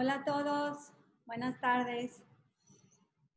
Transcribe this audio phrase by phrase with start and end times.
[0.00, 0.92] Hola a todos,
[1.26, 2.22] buenas tardes.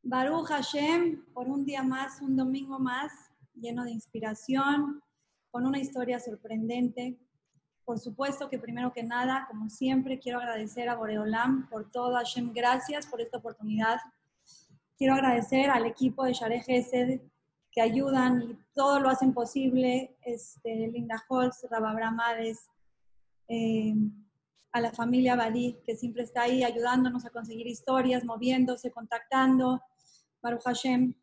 [0.00, 3.10] Baruch Hashem, por un día más, un domingo más,
[3.52, 5.02] lleno de inspiración,
[5.50, 7.18] con una historia sorprendente.
[7.84, 12.14] Por supuesto que primero que nada, como siempre, quiero agradecer a Boreolam por todo.
[12.14, 13.98] Hashem, gracias por esta oportunidad.
[14.96, 17.22] Quiero agradecer al equipo de Share Gesed
[17.72, 20.16] que ayudan y todo lo hacen posible.
[20.22, 22.68] Este, Linda Holz, Rababramades,
[23.48, 23.96] eh,
[24.72, 29.82] a la familia Badí, que siempre está ahí ayudándonos a conseguir historias, moviéndose, contactando.
[30.42, 31.14] Baruch Hashem.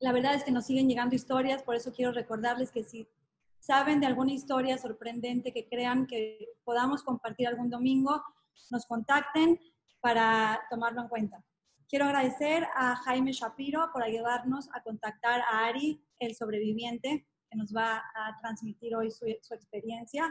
[0.00, 3.08] La verdad es que nos siguen llegando historias, por eso quiero recordarles que si
[3.60, 8.22] saben de alguna historia sorprendente que crean que podamos compartir algún domingo,
[8.70, 9.58] nos contacten
[10.00, 11.44] para tomarlo en cuenta.
[11.88, 17.74] Quiero agradecer a Jaime Shapiro por ayudarnos a contactar a Ari, el sobreviviente, que nos
[17.74, 20.30] va a transmitir hoy su, su experiencia.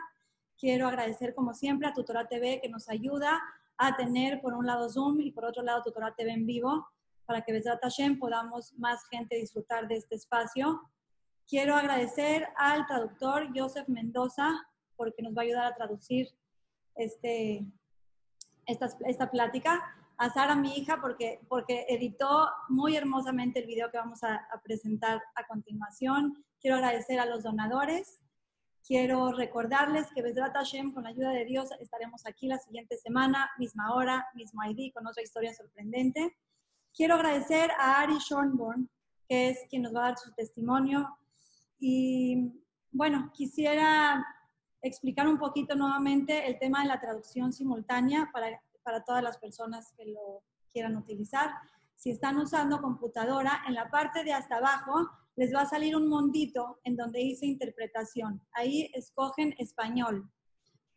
[0.58, 3.42] Quiero agradecer, como siempre, a Tutora TV, que nos ayuda
[3.78, 6.88] a tener, por un lado, Zoom y por otro lado, Tutora TV en vivo,
[7.26, 10.82] para que Besrat Hashem podamos más gente disfrutar de este espacio.
[11.48, 14.50] Quiero agradecer al traductor Joseph Mendoza,
[14.96, 16.30] porque nos va a ayudar a traducir
[16.96, 17.66] este,
[18.66, 19.84] esta, esta plática.
[20.18, 24.62] A Sara, mi hija, porque, porque editó muy hermosamente el video que vamos a, a
[24.62, 26.46] presentar a continuación.
[26.62, 28.22] Quiero agradecer a los donadores
[28.88, 33.50] Quiero recordarles que Besrat Hashem, con la ayuda de Dios, estaremos aquí la siguiente semana,
[33.58, 36.38] misma hora, mismo ID, con otra historia sorprendente.
[36.96, 38.88] Quiero agradecer a Ari Schornborn,
[39.28, 41.18] que es quien nos va a dar su testimonio.
[41.80, 44.24] Y bueno, quisiera
[44.84, 49.94] explicar un poquito nuevamente el tema de la traducción simultánea para, para todas las personas
[49.98, 51.50] que lo quieran utilizar.
[51.96, 56.08] Si están usando computadora, en la parte de hasta abajo les va a salir un
[56.08, 58.42] mondito en donde dice interpretación.
[58.54, 60.30] Ahí escogen español.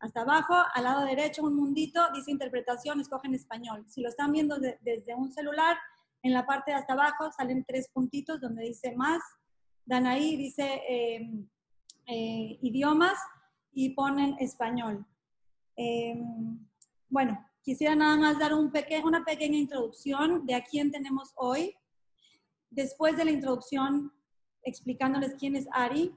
[0.01, 3.85] Hasta abajo, al lado derecho, un mundito, dice interpretación, escogen español.
[3.89, 5.77] Si lo están viendo desde un celular,
[6.23, 9.21] en la parte de hasta abajo salen tres puntitos donde dice más.
[9.85, 11.49] Dan ahí, dice em,
[12.07, 13.19] eh, idiomas
[13.73, 15.05] y ponen español.
[15.75, 16.59] Em,
[17.09, 18.73] bueno, quisiera nada más dar un
[19.05, 21.75] una pequeña introducción de a quién tenemos hoy.
[22.71, 24.13] Después de la introducción,
[24.69, 26.15] explicándoles quién es Ari.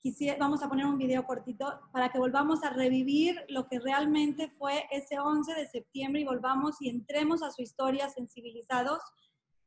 [0.00, 4.48] Quisiera, vamos a poner un video cortito para que volvamos a revivir lo que realmente
[4.58, 9.00] fue ese 11 de septiembre y volvamos y entremos a su historia sensibilizados,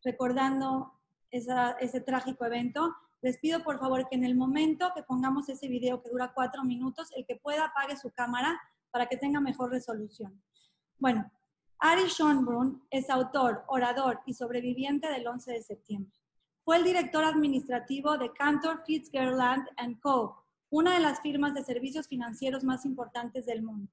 [0.03, 0.93] recordando
[1.29, 2.95] ese trágico evento.
[3.21, 6.63] Les pido por favor que en el momento que pongamos ese video que dura cuatro
[6.63, 8.59] minutos, el que pueda apague su cámara
[8.89, 10.41] para que tenga mejor resolución.
[10.97, 11.31] Bueno,
[11.79, 16.20] Ari Schonbrunn es autor, orador y sobreviviente del 11 de septiembre.
[16.71, 19.65] Fue el director administrativo de Cantor Fitzgerald
[20.01, 23.91] Co., una de las firmas de servicios financieros más importantes del mundo.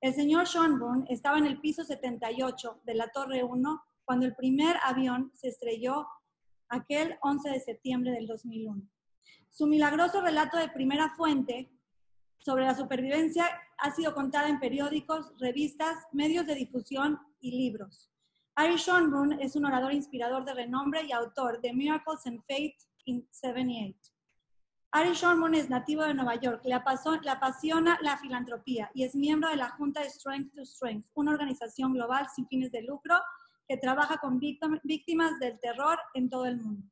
[0.00, 4.74] El señor Schonbrunn estaba en el piso 78 de la Torre 1 cuando el primer
[4.82, 6.08] avión se estrelló
[6.68, 8.82] aquel 11 de septiembre del 2001.
[9.48, 11.70] Su milagroso relato de primera fuente
[12.40, 18.10] sobre la supervivencia ha sido contada en periódicos, revistas, medios de difusión y libros.
[18.56, 23.26] Ari Schonbrunn es un orador inspirador de renombre y autor de Miracles and Fate in
[23.30, 23.96] 78.
[24.92, 29.56] Ari Schonbrunn es nativo de Nueva York, le, apasiona la filantropía y es miembro de
[29.56, 33.14] la Junta de Strength to Strength, una organización global sin fines de lucro
[33.68, 36.84] que trabaja con víctimas del terror en todo el mundo.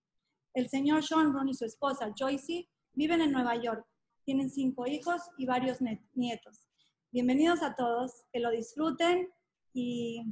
[0.55, 3.85] El señor Schonbrunn y su esposa Joycey viven en Nueva York,
[4.25, 5.79] tienen cinco hijos y varios
[6.15, 6.69] nietos.
[7.11, 9.29] Bienvenidos a todos, que lo disfruten
[9.73, 10.23] y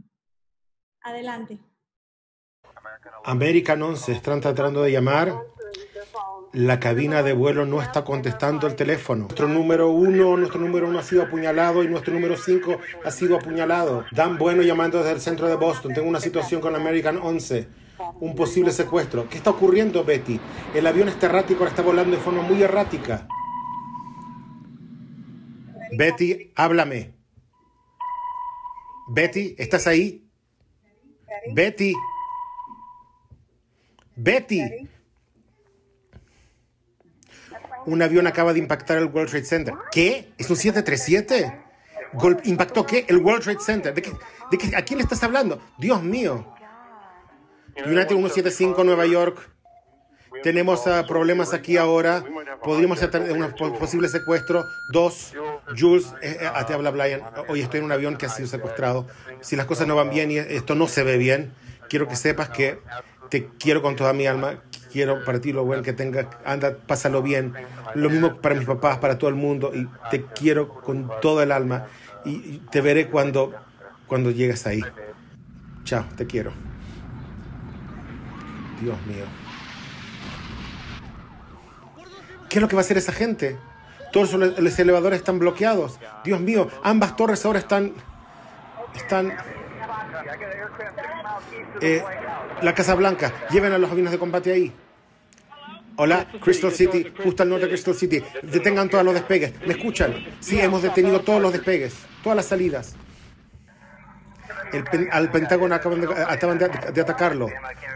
[1.07, 1.61] Adelante.
[3.25, 5.33] American 11, están tratando de llamar.
[6.53, 9.27] La cabina de vuelo no está contestando el teléfono.
[9.27, 13.37] Nuestro número uno, nuestro número uno ha sido apuñalado y nuestro número cinco ha sido
[13.37, 14.05] apuñalado.
[14.11, 15.95] Dan Bueno llamando desde el centro de Boston.
[15.95, 17.69] Tengo una situación con American 11.
[18.19, 19.29] Un posible secuestro.
[19.29, 20.41] ¿Qué está ocurriendo, Betty?
[20.75, 23.29] El avión está errático, ahora está volando de forma muy errática.
[25.93, 27.15] Betty, háblame.
[29.09, 30.26] Betty, ¿estás ahí?
[31.53, 31.95] Betty.
[34.15, 34.89] Betty.
[37.87, 39.75] Un avión acaba de impactar el World Trade Center.
[39.93, 40.33] ¿Qué?
[40.39, 41.63] ¿Es un 737?
[42.45, 43.05] ¿Impactó qué?
[43.09, 43.95] El World Trade Center.
[43.95, 44.11] ¿De qué,
[44.51, 45.61] de ¿A quién le estás hablando?
[45.79, 46.53] Dios mío.
[47.77, 49.56] United 175 Nueva York.
[50.43, 52.25] Tenemos uh, problemas aquí ahora.
[52.63, 54.65] Podríamos tener un posible secuestro.
[54.93, 55.33] Dos,
[55.77, 57.23] Jules, eh, eh, te habla Brian.
[57.49, 59.07] Hoy estoy en un avión que ha sido secuestrado.
[59.41, 61.53] Si las cosas no van bien y esto no se ve bien,
[61.89, 62.79] quiero que sepas que
[63.31, 64.63] te quiero con toda mi alma.
[64.93, 66.27] Quiero para ti lo bueno que tengas.
[66.45, 67.53] Anda, pásalo bien.
[67.95, 69.73] Lo mismo para mis papás, para todo el mundo.
[69.75, 71.87] Y te quiero con todo el alma.
[72.25, 73.55] Y te veré cuando
[74.07, 74.83] cuando llegues ahí.
[75.85, 76.53] Chao, te quiero.
[78.81, 79.46] Dios mío.
[82.49, 83.57] ¿Qué es lo que va a hacer esa gente?
[84.13, 85.99] Todos los elevadores están bloqueados.
[86.25, 87.93] Dios mío, ambas torres ahora están...
[88.95, 89.37] Están...
[91.81, 92.03] Eh,
[92.63, 93.33] la Casa Blanca.
[93.51, 94.73] Lleven a los aviones de combate ahí.
[95.99, 98.23] Hola, Crystal City, justo al norte de Crystal City.
[98.43, 99.55] Detengan todos los despegues.
[99.67, 100.15] ¿Me escuchan?
[100.41, 102.95] Sí, hemos detenido todos los despegues, todas las salidas.
[105.11, 107.49] al Pentágono acaban de, atacarlo.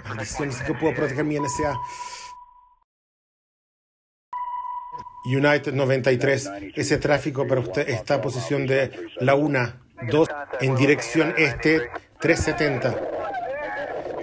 [0.09, 1.77] Maldición, que puedo proteger mi NSA.
[5.25, 9.73] United 93, ese tráfico para usted está a posición de la 1,
[10.11, 10.29] 2
[10.61, 11.91] en dirección este
[12.21, 13.21] 370.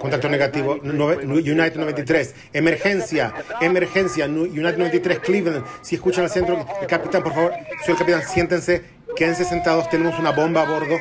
[0.00, 2.34] Contacto negativo, United 93.
[2.52, 5.64] Emergencia, emergencia, United 93, Cleveland.
[5.82, 7.52] Si escuchan al centro, el capitán, por favor,
[7.84, 8.84] soy el capitán, siéntense,
[9.16, 10.96] quédense sentados, tenemos una bomba a bordo.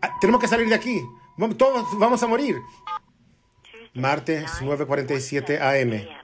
[0.00, 1.00] Ah, tenemos que salir de aquí,
[1.56, 2.56] todos vamos a morir.
[3.94, 6.19] Martes 9.47 AM.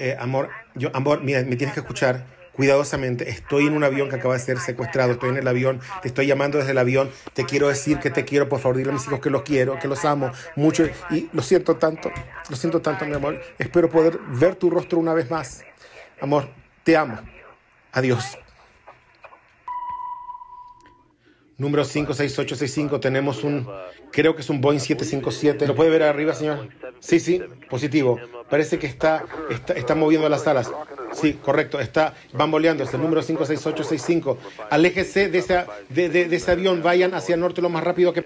[0.00, 2.24] Eh, amor, yo, amor, mira, me tienes que escuchar
[2.54, 3.28] cuidadosamente.
[3.28, 5.12] Estoy en un avión que acaba de ser secuestrado.
[5.12, 5.80] Estoy en el avión.
[6.00, 7.10] Te estoy llamando desde el avión.
[7.34, 8.48] Te quiero decir que te quiero.
[8.48, 10.88] Por favor, dile a mis hijos que los quiero, que los amo mucho.
[11.10, 12.10] Y lo siento tanto.
[12.48, 13.40] Lo siento tanto, mi amor.
[13.58, 15.64] Espero poder ver tu rostro una vez más.
[16.18, 16.48] Amor,
[16.82, 17.18] te amo.
[17.92, 18.38] Adiós.
[21.60, 23.68] Número 56865, tenemos un,
[24.10, 25.66] creo que es un Boeing 757.
[25.66, 26.70] ¿Lo puede ver arriba, señor?
[27.00, 28.18] Sí, sí, positivo.
[28.48, 30.72] Parece que está, está, está moviendo las alas.
[31.12, 34.38] Sí, correcto, está bamboleando, es el número 56865.
[34.70, 38.24] Aléjese de, esa, de, de, ese avión, vayan hacia el norte lo más rápido que...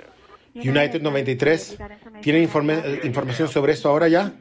[0.55, 1.79] United 93,
[2.23, 4.33] ¿tienen eh, información sobre eso ahora ya?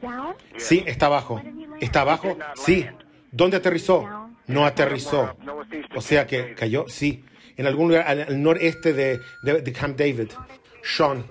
[0.56, 1.42] Sí, está abajo.
[1.80, 2.38] ¿Está abajo?
[2.64, 2.86] Sí.
[3.32, 4.08] ¿Dónde aterrizó?
[4.46, 5.36] No aterrizó.
[5.96, 7.24] O sea que cayó, sí.
[7.56, 10.30] En algún lugar al, noreste de, de, Camp David.
[10.82, 11.24] Sean,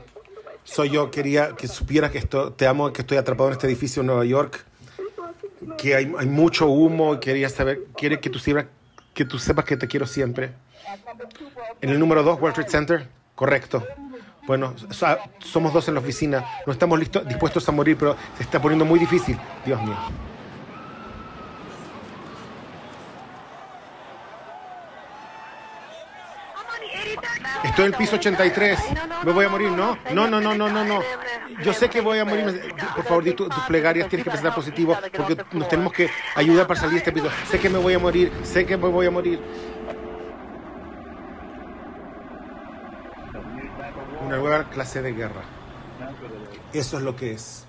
[0.64, 1.12] soy yo.
[1.12, 4.26] Quería que supiera que esto, te amo, que estoy atrapado en este edificio en Nueva
[4.26, 4.66] York
[5.78, 8.66] que hay, hay mucho humo quería saber, quiere que tú, sepas,
[9.14, 10.52] que tú sepas que te quiero siempre.
[11.82, 13.86] En el número 2, World Trade Center, correcto.
[14.46, 14.76] Bueno,
[15.40, 18.84] somos dos en la oficina, no estamos listos, dispuestos a morir, pero se está poniendo
[18.84, 19.38] muy difícil.
[19.66, 19.96] Dios mío.
[27.64, 28.80] Estoy en el piso 83.
[29.26, 29.98] Me voy a morir, ¿no?
[30.14, 31.00] No, no, no, no, no, no.
[31.64, 32.74] Yo sé que voy a morir.
[32.96, 36.80] Por favor, di tus plegarias, tienes que presentar positivo porque nos tenemos que ayudar para
[36.80, 37.30] salir de este piso.
[37.50, 39.40] Sé que me voy a morir, sé que me voy a morir.
[44.26, 45.44] Una nueva clase de guerra.
[46.74, 47.66] Eso es lo que es.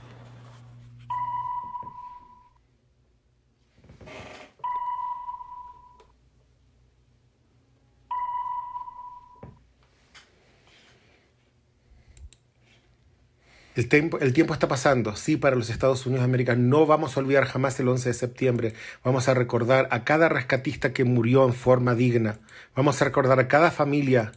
[13.74, 14.18] El tiempo,
[14.52, 16.54] está pasando, sí, para los Estados Unidos de América.
[16.54, 18.74] No vamos a olvidar jamás el 11 de septiembre.
[19.02, 22.38] Vamos a recordar a cada rescatista que murió en forma digna.
[22.76, 24.30] Vamos a recordar a cada familia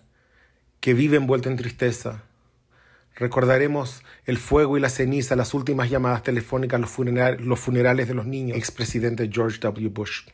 [0.80, 2.24] que vive envuelta en tristeza.
[3.14, 8.58] Recordaremos el fuego y la ceniza, las últimas llamadas telefónicas, los, funerales de los niños.
[8.58, 9.90] Expresidente George W.
[9.90, 10.28] Bush.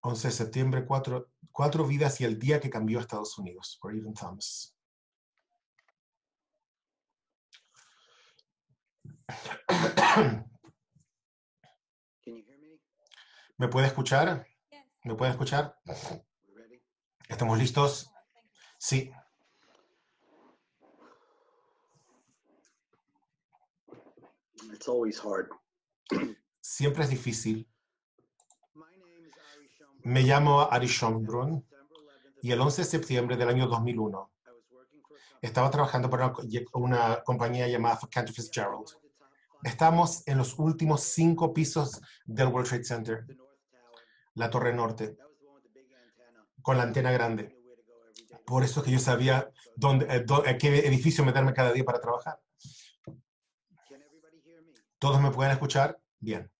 [0.00, 4.77] 11 de septiembre, cuatro, vidas y el día que cambió Estados Unidos, por Thomas.
[13.56, 14.46] ¿Me puede escuchar?
[15.04, 15.78] ¿Me puede escuchar?
[17.28, 18.10] ¿Estamos listos?
[18.78, 19.10] Sí.
[26.60, 27.68] Siempre es difícil.
[30.04, 31.66] Me llamo Ari Schombrun
[32.40, 34.30] y el 11 de septiembre del año 2001
[35.40, 36.32] estaba trabajando para
[36.74, 39.07] una, compañía llamada Cantor Fitzgerald.
[39.64, 43.26] Estamos en los últimos cinco pisos del World Trade Center,
[44.34, 45.16] la Torre Norte,
[46.62, 47.56] con la antena grande.
[48.46, 52.40] Por eso que yo sabía dónde, eh, a qué edificio meterme cada día para trabajar.
[54.98, 55.98] ¿Todos me pueden escuchar?
[56.18, 56.50] Bien.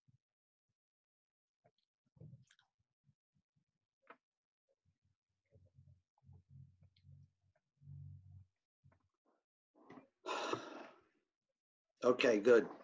[12.04, 12.77] Okay, good.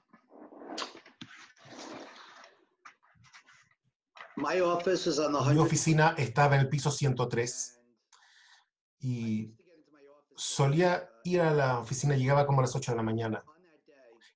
[5.54, 7.80] Mi oficina estaba en el piso 103
[9.00, 9.54] y
[10.36, 13.44] solía ir a la oficina, llegaba como a las 8 de la mañana.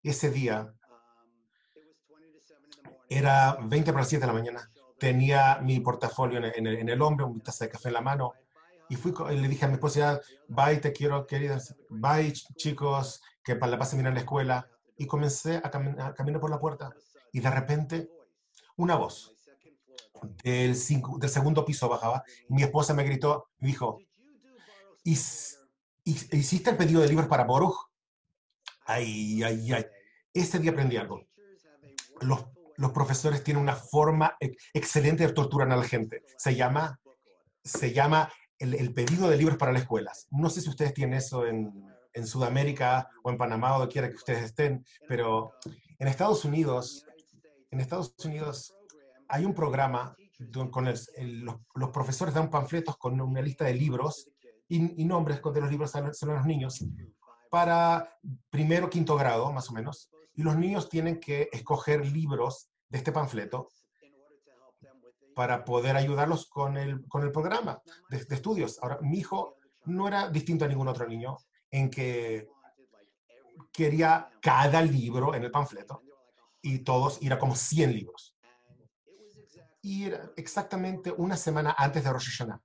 [0.02, 0.72] Ese día
[3.08, 4.70] era 20 para las 7 de la mañana.
[4.98, 8.32] Tenía mi portafolio en el, en el, hombro, un taza de café en la mano
[8.88, 13.22] Y fui, y le dije a mi esposa, bye, te quiero, queridas, bye, ch- chicos,
[13.44, 14.68] que la pasen bien en la escuela.
[14.96, 16.90] Y comencé a, a caminar por la puerta.
[17.32, 18.10] Y de repente,
[18.76, 19.37] una voz
[20.42, 22.22] del, cinco- del segundo piso bajaba.
[22.48, 23.98] Y mi esposa me gritó, me dijo,
[25.04, 25.58] "¿His-
[26.04, 27.76] his- ¿hiciste el pedido de libros para Boruch?
[28.84, 29.86] Ay, ay, ay.
[30.32, 31.26] Ese día aprendí algo.
[32.20, 32.44] Los,
[32.76, 34.36] los profesores tienen una forma
[34.72, 36.22] excelente de torturar a la gente.
[36.36, 37.00] Se llama,
[37.62, 40.26] se llama el, el pedido de libros para las escuelas.
[40.30, 44.08] No sé si ustedes tienen eso en, en Sudamérica o en Panamá o donde quiera
[44.08, 45.52] que ustedes estén, pero
[45.98, 47.04] en Estados Unidos,
[47.70, 48.74] en Estados Unidos
[49.28, 50.16] hay un programa
[50.70, 51.44] con el-
[51.74, 54.30] los, profesores dan panfletos con una lista de libros
[54.68, 56.84] y, nombres de los libros a los, a los niños
[57.50, 58.18] para
[58.50, 63.12] primero, quinto grado, más o menos, y los niños tienen que escoger libros de este
[63.12, 63.68] panfleto
[65.34, 67.80] para poder ayudarlos con el, con el programa
[68.10, 68.78] de, de estudios.
[68.82, 71.36] Ahora, mi hijo no era distinto a ningún otro niño
[71.70, 72.48] en que
[73.72, 76.02] quería cada libro en el panfleto
[76.60, 78.37] y todos, y era como 100 libros.
[79.82, 82.60] Era exactamente una semana antes de Rosh Hashanah.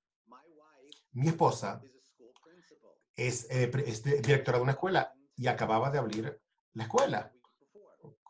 [1.11, 1.81] Mi esposa
[3.15, 3.67] es, eh,
[4.21, 6.41] directora de una escuela y acababa de abrir
[6.73, 7.31] la escuela,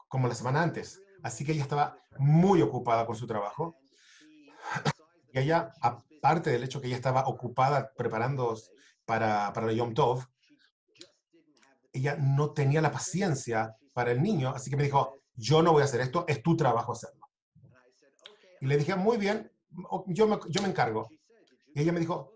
[0.07, 1.01] como la semana antes.
[1.23, 3.77] Así que ella estaba muy ocupada con su trabajo.
[5.31, 8.55] Y ella, aparte del hecho que ella estaba ocupada preparando
[9.05, 10.25] para, para el Yom Tov,
[11.93, 15.83] ella no tenía la paciencia para el niño, así que me dijo, yo no voy
[15.83, 17.22] a hacer esto, es tu trabajo hacerlo.
[18.63, 19.51] Y le dije, muy bien,
[20.07, 21.09] yo me, yo me encargo.
[21.75, 22.31] Y ella me dijo,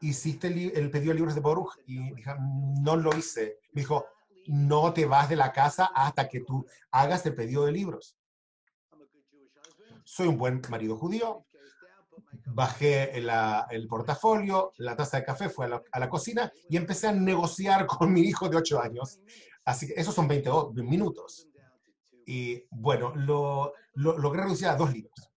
[0.00, 1.72] ¿hiciste el, el pedido de libros de Baruch?
[1.84, 3.58] Y dije, no lo hice.
[3.72, 4.06] Me dijo,
[4.46, 8.16] no te vas de la casa hasta que tú hagas el pedido de libros.
[10.04, 11.44] Soy un buen marido judío.
[12.46, 17.84] Bajé el portafolio, la taza de café, fue a la, cocina y empecé a negociar
[17.88, 19.18] con mi hijo de 8 años.
[19.64, 21.48] Así que esos son 20 o- minutos.
[22.26, 25.33] Y bueno, lo, lo- logré reducir a dos libros.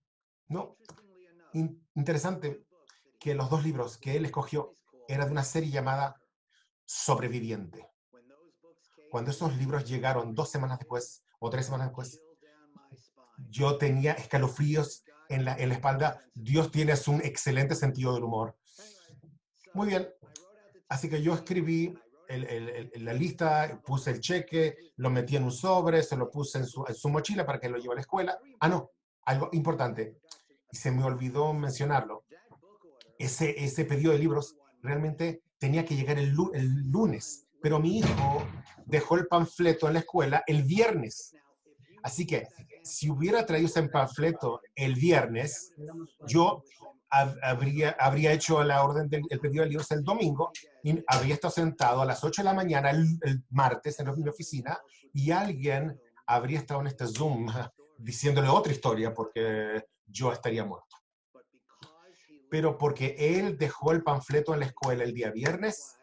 [0.50, 0.78] ¿No?
[1.54, 2.66] In- interesante
[3.20, 4.76] que los dos libros que él escogió
[5.08, 6.16] eran de una serie llamada
[6.86, 7.88] Sobreviviente.
[9.10, 12.22] Cuando esos libros llegaron dos semanas después o tres semanas después,
[13.50, 16.22] yo tenía escalofríos en la, en la espalda.
[16.34, 18.58] Dios tiene un excelente sentido del humor.
[19.74, 20.10] Muy bien.
[20.90, 21.94] Así que yo escribí
[22.30, 26.30] el- el- el- la lista, puse el cheque, lo metí en un sobre, se lo
[26.30, 28.38] puse en su, en su mochila para que lo lleve a la escuela.
[28.60, 28.92] Ah, no,
[29.28, 30.18] algo importante.
[30.72, 32.24] Y se me olvidó mencionarlo.
[33.20, 38.00] Ese, ese pedido de libros realmente tenía que llegar el, lu- el lunes, pero mi
[38.00, 38.44] hijo
[38.86, 41.34] dejó el panfleto en la escuela el viernes.
[42.04, 42.48] Así que
[42.84, 45.74] si hubiera traído ese panfleto el viernes,
[46.28, 46.62] yo
[47.10, 50.52] hab- habría, habría hecho la orden del el pedido de libros el domingo
[50.84, 54.30] y habría estado sentado a las 8 de la mañana el, el martes en mi
[54.30, 54.78] oficina
[55.14, 57.48] y alguien habría estado en este Zoom
[57.98, 60.96] diciéndole otra historia porque yo estaría muerto.
[62.50, 65.98] Pero porque él dejó el panfleto en la escuela el día viernes,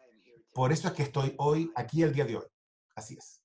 [0.53, 2.45] por eso es que estoy hoy aquí el día de hoy.
[2.95, 3.41] Así es.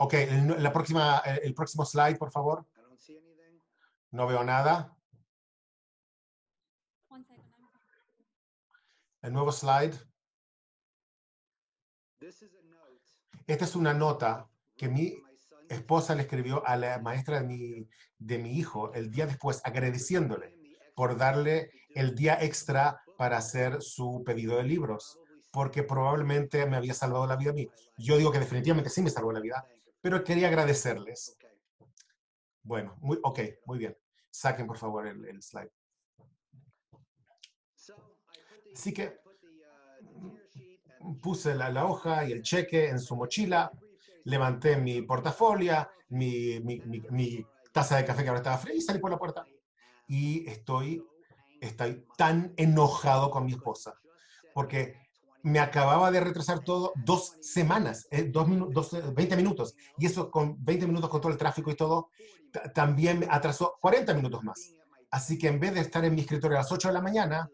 [0.00, 2.64] Ok, el, la próxima, el, el próximo slide, por favor.
[4.10, 4.97] No veo nada.
[9.28, 9.92] El nuevo slide.
[12.18, 12.98] This is a note
[13.46, 15.22] Esta es una nota que mi
[15.68, 20.56] esposa le escribió a la maestra de mi, de mi hijo el día después, agradeciéndole
[20.96, 25.18] por darle el día extra para hacer su pedido de libros,
[25.50, 27.68] porque probablemente me había salvado la vida a mí.
[27.98, 29.66] Yo digo que definitivamente sí me salvó la vida,
[30.00, 31.36] pero quería agradecerles.
[32.62, 33.94] Bueno, muy, ok, muy bien.
[34.30, 35.77] Saquen por favor el, el slide.
[38.78, 38.98] Sheet
[41.00, 43.70] and puse la, la hoja y el cheque en su mochila,
[44.24, 48.80] levanté mi portafolio, mi, mi, mi- mi taza de café que ahora estaba fría y
[48.80, 49.44] salí por la puerta.
[50.06, 51.02] Y estoy,
[51.60, 53.94] estoy tan enojado con mi esposa,
[54.54, 54.94] porque
[55.42, 60.06] me acababa de retrasar todo dos semanas, eh, dos minu- dos, eh, 20 minutos, y
[60.06, 62.10] eso con 20 minutos con todo el tráfico y todo,
[62.52, 64.74] ta- también me atrasó 40 minutos más.
[65.10, 67.48] Así que en vez de estar en mi escritorio a las 8 de la mañana,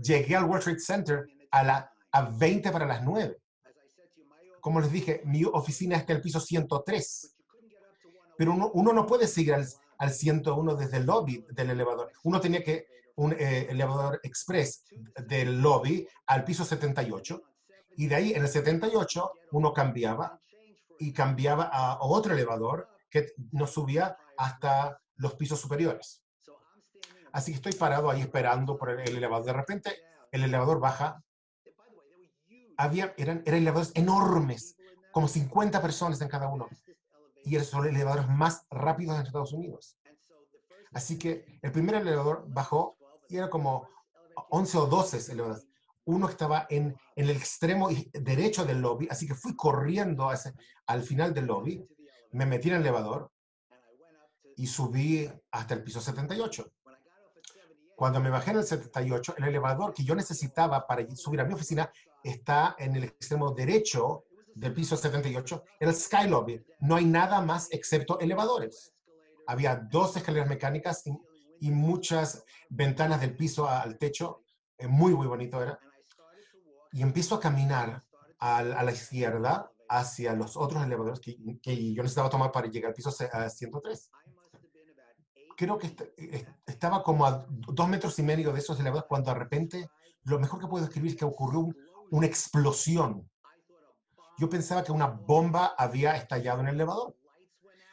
[0.00, 3.36] llegué al World Trade Center a, la, a 20 para las 9.
[4.60, 7.36] Como les dije, mi oficina está en el piso 103,
[8.36, 9.66] pero uno, uno no puede seguir al,
[9.98, 12.12] al 101 desde el lobby del elevador.
[12.24, 12.86] Uno tenía que,
[13.20, 14.84] un eh, elevador express
[15.26, 17.42] del lobby al piso 78,
[17.96, 20.40] y de ahí en el 78 uno cambiaba
[20.98, 26.22] y cambiaba a otro elevador que nos subía hasta los pisos superiores.
[27.32, 29.46] Así que estoy parado ahí esperando por el, el elevador.
[29.46, 29.90] De repente,
[30.32, 31.22] el elevador baja.
[32.76, 34.76] Había, eran, eran elevadores enormes,
[35.12, 36.68] como 50 personas en cada uno.
[37.44, 39.96] Y esos son los elevadores más rápidos en Estados Unidos.
[40.92, 42.96] Así que el primer elevador bajó
[43.28, 43.88] y era como
[44.50, 45.66] 11 o 12 elevadores.
[46.04, 50.30] Uno estaba en, en el extremo derecho del lobby, así que fui corriendo
[50.86, 51.86] al final del lobby,
[52.32, 53.30] me metí en el elevador
[54.56, 56.72] y subí hasta el piso 78.
[58.00, 61.52] Cuando me bajé en el 78, el elevador que yo necesitaba para subir a mi
[61.52, 61.92] oficina
[62.24, 66.64] está en el extremo derecho del piso 78, el Sky Lobby.
[66.78, 68.94] No hay nada más excepto elevadores.
[69.46, 71.12] Había dos escaleras mecánicas y,
[71.60, 74.44] y muchas ventanas del piso al techo.
[74.78, 75.78] Eh, Muy, muy bonito era.
[76.92, 78.02] Y empiezo a caminar
[78.38, 82.94] a la izquierda hacia los otros elevadores que, que yo necesitaba tomar para llegar al
[82.94, 84.10] piso ce- a 103
[85.60, 89.30] creo que est- est- estaba como a dos metros y medio de esos elevadores cuando
[89.30, 89.90] de repente,
[90.24, 91.76] lo mejor que puedo escribir es que ocurrió un-
[92.12, 93.28] una explosión.
[94.38, 97.14] Yo pensaba que una bomba había estallado en el elevador.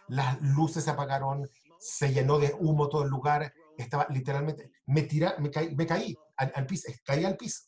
[0.07, 1.45] Las luces se apagaron,
[1.77, 6.15] se llenó de humo todo el lugar, estaba literalmente, me, tira, me, caí, me caí
[6.37, 7.63] al, al piso, caí al piso.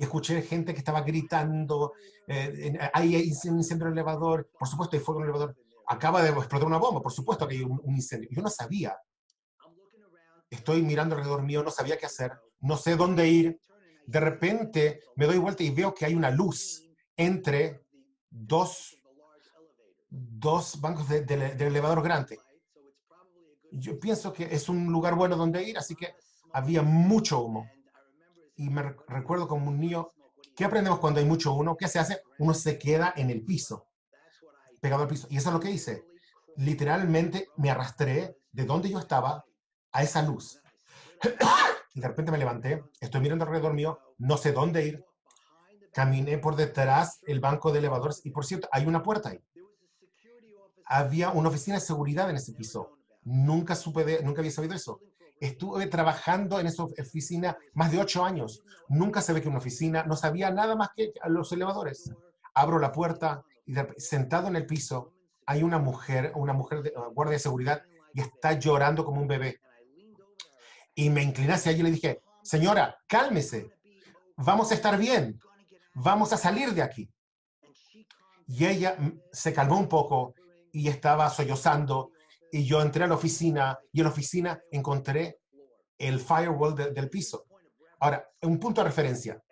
[0.00, 1.92] Escuché gente que estaba gritando,
[2.26, 6.30] eh, hay incendio en el elevador, por supuesto hay fuego en el elevador, acaba de
[6.30, 8.28] explotar una bomba, por supuesto que hay un, un incendio.
[8.32, 8.96] Yo no sabía.
[10.50, 13.60] Estoy mirando alrededor mío, no sabía qué hacer, no sé dónde ir.
[14.06, 16.86] De repente me doy vuelta y veo que hay una luz
[17.16, 17.82] entre
[18.30, 18.96] dos,
[20.10, 22.38] dos bancos de- de- del elevador grande.
[23.72, 26.14] Yo pienso que es un lugar bueno donde ir, así que
[26.52, 27.68] había mucho humo.
[28.56, 30.08] Y me re- recuerdo como un niño,
[30.54, 31.76] ¿qué aprendemos cuando hay mucho humo?
[31.76, 32.20] ¿Qué se hace?
[32.38, 33.88] Uno se queda en el piso,
[34.84, 35.26] pegado al piso.
[35.30, 36.04] Y eso es lo que hice.
[36.56, 39.42] Literalmente me arrastré de donde yo estaba
[39.92, 40.60] a esa luz.
[41.94, 45.04] Y de repente me levanté, estoy mirando alrededor mío, no sé dónde ir.
[45.90, 49.40] Caminé por detrás el banco de elevadores y por cierto, hay una puerta ahí.
[50.84, 52.98] Había una oficina de seguridad en ese piso.
[53.22, 55.00] Nunca supe de, nunca había sabido eso.
[55.40, 58.62] Estuve trabajando en esa oficina más de ocho años.
[58.88, 62.12] Nunca se ve que una oficina, no sabía nada más que los elevadores.
[62.52, 63.44] Abro la puerta
[63.96, 65.12] sentado en el piso
[65.46, 69.28] hay una mujer, una mujer de, uh, guardia de seguridad y está llorando como un
[69.28, 69.60] bebé.
[70.94, 73.70] Y me incliné hacia ella y le dije, señora, cálmese,
[74.36, 75.38] vamos a estar bien,
[75.94, 77.10] vamos a salir de aquí.
[78.46, 80.34] Y ella mm, se calmó un poco
[80.72, 82.10] y estaba sollozando.
[82.52, 85.40] Y yo entré a la oficina y en la oficina encontré
[85.98, 87.46] el firewall de- del piso.
[88.00, 89.42] Ahora, un punto de referencia.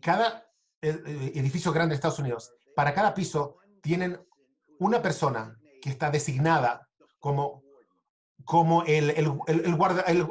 [0.00, 0.46] Cada
[0.80, 4.18] eh, eh, edificio grande de Estados Unidos, para cada piso tienen
[4.78, 6.88] una persona que está designada
[7.18, 7.62] como,
[8.46, 10.26] como el, el, el- guarda, el,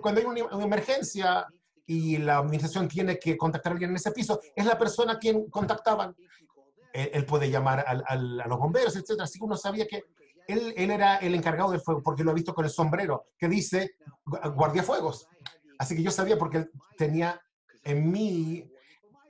[0.00, 1.44] Cuando hay una, una emergencia
[1.84, 5.18] y la administración tiene que contactar a alguien en ese piso, es la persona a
[5.18, 6.14] quien contactaban.
[6.92, 9.20] Él, él puede llamar al- al- a los bomberos, etc.
[9.22, 10.04] Así que uno sabía que
[10.46, 13.48] él, él era el encargado del fuego, porque lo ha visto con el sombrero que
[13.48, 15.26] dice gu- guardiafuegos.
[15.76, 17.40] Así que yo sabía porque él tenía
[17.82, 18.70] en mí,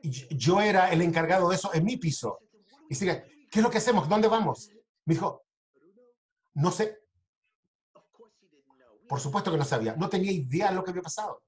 [0.02, 2.40] yo era el encargado de eso en mi piso.
[2.88, 4.08] Y sigue, ¿qué es lo que hacemos?
[4.08, 4.70] ¿Dónde vamos?
[5.04, 5.42] Me dijo,
[6.54, 6.98] no sé.
[9.08, 9.94] Por supuesto que no sabía.
[9.96, 11.42] No tenía idea de lo que había pasado.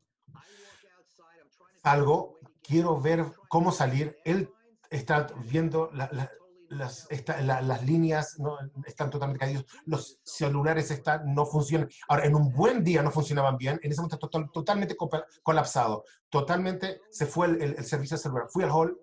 [1.82, 4.16] Salgo, quiero ver cómo salir.
[4.24, 4.50] Él
[4.90, 6.30] está viendo la-
[6.70, 7.06] las,
[7.44, 8.56] las líneas, no,
[8.86, 9.66] están totalmente caídos.
[9.86, 11.88] Los celulares están, no funcionan.
[12.08, 13.78] Ahora, en un buen día no funcionaban bien.
[13.82, 14.96] En ese momento total- totalmente
[15.42, 16.04] colapsado.
[16.28, 18.46] Totalmente se fue el, el- el servicio celular.
[18.50, 18.98] Fui al hall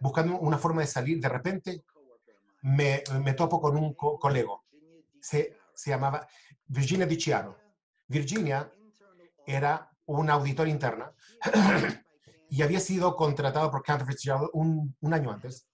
[0.00, 1.20] buscando una forma de salir.
[1.20, 1.84] De repente
[2.62, 4.64] me, me topo con un co- colego.
[5.20, 6.26] Se, se llamaba
[6.66, 7.56] Virginia Diciano.
[8.08, 8.70] Virginia
[9.46, 11.12] era una auditora interna
[12.50, 15.66] y había sido contratada por Cantor Fitzgerald un, un año antes.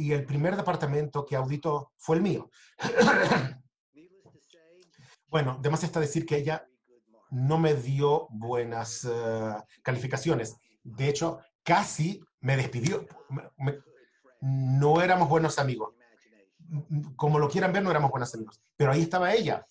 [0.00, 2.50] Y el primer departamento que auditó fue el mío.
[5.28, 6.66] bueno, además está decir que ella
[7.30, 10.56] no me dio buenas eh, calificaciones.
[10.82, 13.06] De hecho, casi me despidió.
[14.40, 15.94] No éramos buenos amigos.
[17.14, 18.58] Como lo quieran ver, no éramos buenos amigos.
[18.78, 19.66] Pero ahí estaba ella.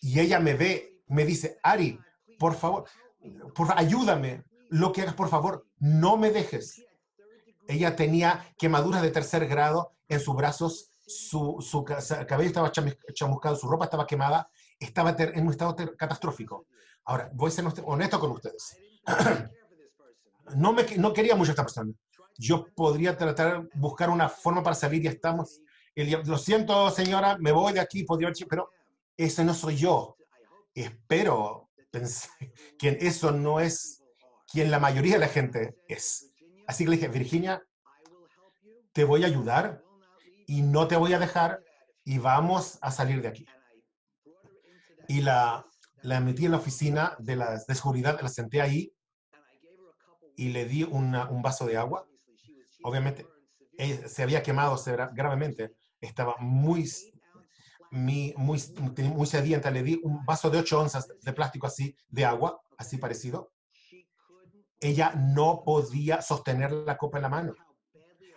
[0.00, 1.98] Y ella me ve, me dice, Ari,
[2.38, 2.84] por favor,
[3.52, 4.44] por, ayúdame.
[4.68, 6.86] Lo que hagas, por favor, no me dejes.
[7.68, 13.68] Ella tenía quemaduras de tercer grado en sus brazos, su, su cabello estaba chamuscado, su
[13.68, 14.48] ropa estaba quemada,
[14.78, 16.66] estaba en un estado catastrófico.
[17.04, 18.76] Ahora, voy a ser honesto- con ustedes.
[20.56, 21.92] no, me, no quería mucho a esta persona.
[22.38, 25.60] Yo podría tratar, buscar una forma para salir y estamos
[26.26, 28.70] lo siento, señora, me voy de aquí, podría pero
[29.16, 30.16] ese no soy yo.
[30.74, 32.28] Espero pensé,
[32.78, 34.02] que eso no es
[34.52, 36.32] quien la mayoría de la gente es.
[36.66, 37.62] Así que le dije, Virginia,
[38.92, 39.82] te voy a ayudar
[40.46, 41.62] y no te voy a dejar
[42.04, 43.46] y vamos a salir de aquí.
[45.08, 45.66] Y la,
[46.02, 48.92] la metí en la oficina de, la, de seguridad, la senté ahí
[50.36, 52.06] y le di un vaso de agua.
[52.82, 53.26] Obviamente,
[53.78, 54.76] ella se había quemado
[55.12, 56.90] gravemente, estaba muy,
[57.90, 58.62] muy, muy,
[59.14, 59.70] muy sedienta.
[59.70, 63.52] Le di un vaso de 8 onzas de plástico así, de agua, así parecido.
[64.80, 67.54] Ella no podía sostener la copa en la mano.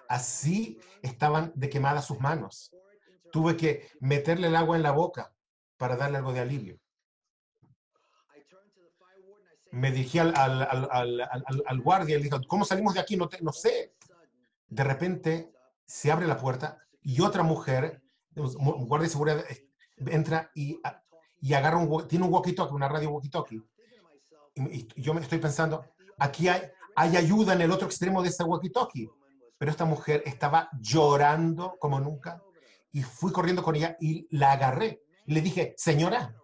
[0.08, 2.72] Así estaban de quemadas sus manos.
[3.32, 5.34] Tuve que meterle el agua en la boca
[5.78, 6.80] para darle algo de alivio.
[9.72, 13.16] Me dirigí al, guardia le dije, ¿cómo salimos de aquí?
[13.16, 13.94] No, te- no sé.
[14.68, 15.52] De repente
[15.86, 18.02] se abre la puerta y otra mujer,
[18.36, 19.46] un guardia de seguridad,
[19.98, 20.80] entra y,
[21.42, 23.64] y agarra un, tiene un walkie-talkie, una radio walkie-talkie.
[24.96, 25.86] Yo me estoy pensando,
[26.20, 26.62] aquí hay,
[26.96, 29.10] hay ayuda en el otro extremo de ese walkie-talkie.
[29.58, 32.42] Pero esta mujer estaba llorando como nunca
[32.92, 35.02] y fui corriendo con ella y la agarré.
[35.26, 36.36] Le dije, señora,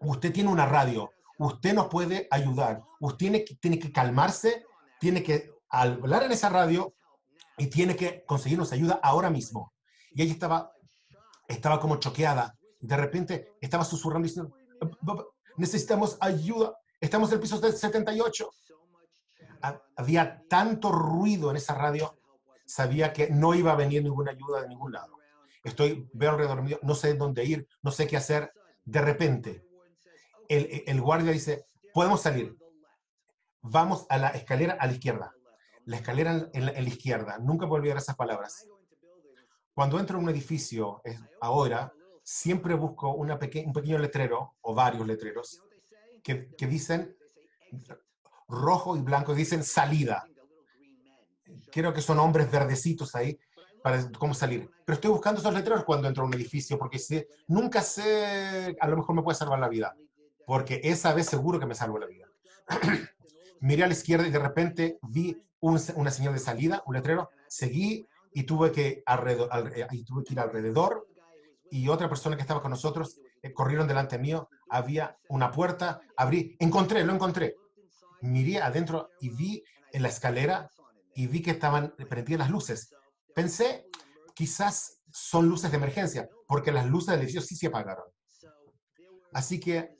[0.00, 4.64] usted tiene una radio, usted nos puede ayudar, usted tiene que, tiene que calmarse,
[4.98, 6.94] tiene que hablar en esa radio
[7.56, 9.72] y tiene que conseguirnos ayuda ahora mismo.
[10.12, 10.72] Y ella estaba,
[11.46, 12.56] estaba como choqueada.
[12.80, 14.54] De repente estaba susurrando diciendo,
[15.56, 18.50] necesitamos ayuda, estamos en el piso 78.
[19.62, 22.18] Ha- Había tanto ruido en esa radio,
[22.64, 25.20] sabía que no iba a venir ninguna ayuda de ningún lado.
[25.64, 28.52] Estoy, veo alrededor mío, no sé dónde ir, no sé qué hacer.
[28.84, 29.64] De repente,
[30.48, 32.56] el, guardia dice, podemos salir.
[33.60, 35.34] Vamos a la escalera a la izquierda.
[35.84, 37.38] La escalera en, la, izquierda.
[37.38, 38.66] Nunca voy a olvidar esas palabras.
[39.74, 41.02] Cuando entro en un edificio
[41.40, 41.92] ahora,
[42.22, 45.62] siempre busco un pequeño letrero o varios letreros
[46.22, 47.16] que dicen
[48.50, 50.26] rojo y blanco, dicen salida.
[51.72, 53.38] Creo que son hombres verdecitos ahí
[53.82, 54.68] para cómo salir.
[54.84, 56.98] Pero estoy buscando esos letreros cuando entro a un edificio porque
[57.48, 59.94] nunca sé, a lo mejor me puede salvar la vida.
[60.46, 62.26] Porque esa vez seguro que me salvo la vida.
[63.60, 67.30] Miré a la izquierda y de repente vi un- una señal de salida, un letrero,
[67.46, 71.06] seguí y tuve que, alrededor, al- eh, y ir alrededor
[71.70, 76.56] y otra persona que estaba con nosotros eh, corrieron delante mío, había una puerta, abrí,
[76.58, 77.54] encontré, lo encontré.
[78.22, 80.70] Miré adentro y vi en la escalera
[81.14, 82.94] y vi que estaban prendidas las luces.
[83.34, 83.86] Pensé,
[84.34, 88.04] quizás son luces de emergencia, porque las luces del edificio sí se apagaron.
[89.32, 89.98] Así que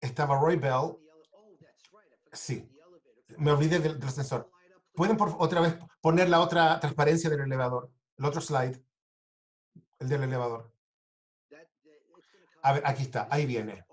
[0.00, 0.96] estaba Roy Bell,
[2.32, 2.68] sí,
[3.38, 4.50] me olvidé del, del ascensor.
[4.94, 7.90] ¿Pueden por otra vez poner la otra transparencia del elevador?
[8.18, 8.82] El otro slide,
[9.98, 10.72] el del elevador.
[12.62, 13.84] A ver, aquí está, ahí viene.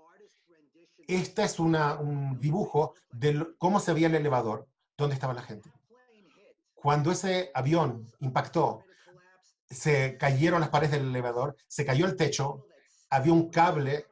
[1.08, 5.72] Este es una, un dibujo de cómo se veía el elevador, dónde estaba la gente.
[6.74, 8.84] Cuando ese avión impactó,
[9.70, 12.66] se cayeron las paredes del elevador, se cayó el techo,
[13.08, 14.04] había un cable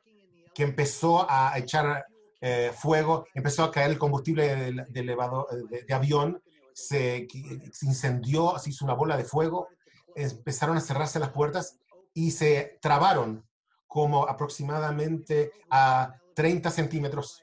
[0.55, 2.07] que empezó a echar
[2.41, 7.29] eh, fuego, empezó a caer el combustible del, elevador, eh, de, avión, se,
[7.73, 9.69] se incendió, se hizo una bola de fuego,
[10.15, 11.79] empezaron a cerrarse las puertas
[12.15, 13.47] y se trabaron
[13.87, 17.43] como aproximadamente a 30 centímetros.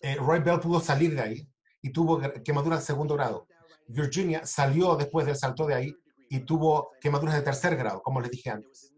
[0.00, 1.48] Eh, Roy Bell pudo salir de ahí
[1.80, 3.46] y tuvo quemaduras de segundo grado.
[3.86, 5.94] Virginia salió después del salto de ahí
[6.28, 8.92] y tuvo quemaduras de tercer grado, como les dije antes.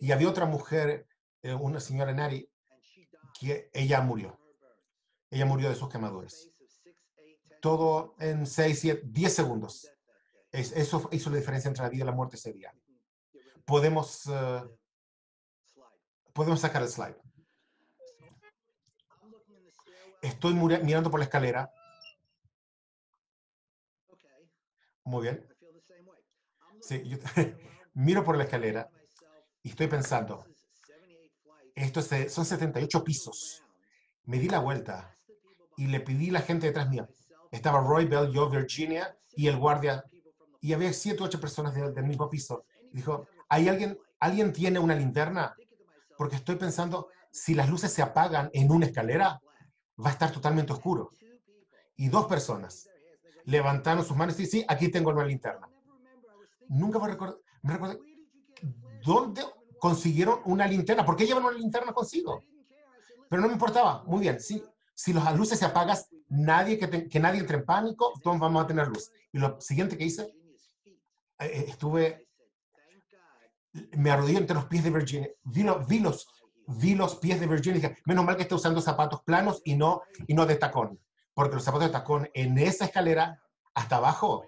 [0.00, 1.06] Y había otra mujer,
[1.42, 2.48] eh, una señora Nari,
[3.38, 4.36] que ella murió.
[5.30, 6.50] Ella murió de sus quemaduras.
[7.60, 9.88] Todo en 6, 7, 10 segundos.
[10.50, 12.72] Es- eso hizo la diferencia entre la vida y la muerte ese día.
[13.64, 14.62] Podemos, eh,
[16.32, 17.16] podemos sacar el slide.
[20.24, 21.70] Estoy mirando por la escalera.
[25.04, 25.46] Muy bien.
[26.80, 27.18] Sí, yo
[27.94, 28.88] miro por la escalera
[29.62, 30.46] y estoy pensando,
[31.74, 33.62] esto es de- son 78 pisos.
[34.24, 35.14] Me di la vuelta
[35.76, 37.06] y le pedí a la gente detrás mía.
[37.50, 40.04] Estaba Roy Bell, yo, Virginia y el guardia.
[40.62, 42.64] Y había siete o ocho personas del, del mismo piso.
[42.92, 45.54] Y dijo, ¿hay alguien, alguien tiene una linterna?
[46.16, 49.40] Porque estoy pensando, si las luces se apagan en una escalera,
[50.02, 51.10] va a estar totalmente oscuro.
[51.96, 52.88] Y dos personas
[53.44, 55.68] levantaron sus manos y sí, aquí tengo una linterna.
[56.68, 58.00] Nunca me recuerdo, me recuerdo,
[59.04, 59.42] ¿dónde
[59.78, 61.04] consiguieron una linterna?
[61.04, 62.42] ¿Por qué llevan una linterna consigo?
[63.28, 64.02] Pero no me importaba.
[64.04, 64.62] Muy bien, sí,
[64.94, 65.96] si las luces se apagan,
[66.28, 69.10] nadie que, te- que nadie entre en pánico, todos vamos a tener luz.
[69.32, 70.32] Y lo siguiente que hice,
[71.38, 72.28] eh, estuve
[73.96, 75.28] me arrodillé entre los pies de Virginia.
[75.42, 76.26] Vi, lo- vi los,
[76.66, 80.02] vi los pies de Virginia y menos mal que está usando zapatos planos y no,
[80.26, 81.00] y no de tacón.
[81.34, 83.42] Porque los zapatos de tacón en esa escalera,
[83.74, 84.46] hasta abajo,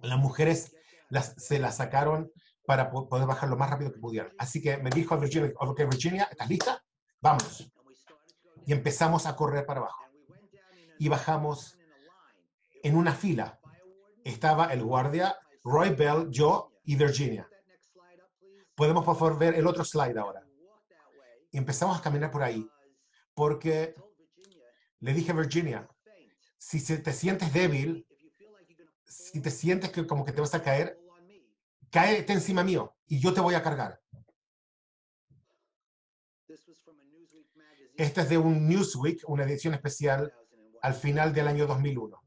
[0.00, 0.74] las mujeres
[1.36, 2.32] se las sacaron
[2.66, 4.32] para po- poder bajar lo más rápido que pudieran.
[4.38, 6.82] Así que me dijo a Virginia, ok, Virginia, ¿estás lista?
[7.20, 7.70] Vamos.
[8.66, 10.04] Y empezamos a correr para abajo.
[10.98, 11.76] Y bajamos
[12.82, 13.58] en una fila.
[14.24, 17.48] Estaba el guardia, Roy Bell, yo y Virginia.
[18.74, 20.42] Podemos por favor ver el otro slide ahora.
[21.52, 22.68] Y empezamos a caminar por ahí.
[23.34, 23.94] Porque
[24.98, 25.88] le dije a Virginia,
[26.58, 28.06] si te sientes débil,
[29.06, 30.98] si te sientes que como que te vas a caer,
[31.90, 34.00] cáete encima mío y yo te voy a cargar.
[37.96, 40.32] Este es de un Newsweek, una edición especial
[40.80, 42.22] al final del año 2001.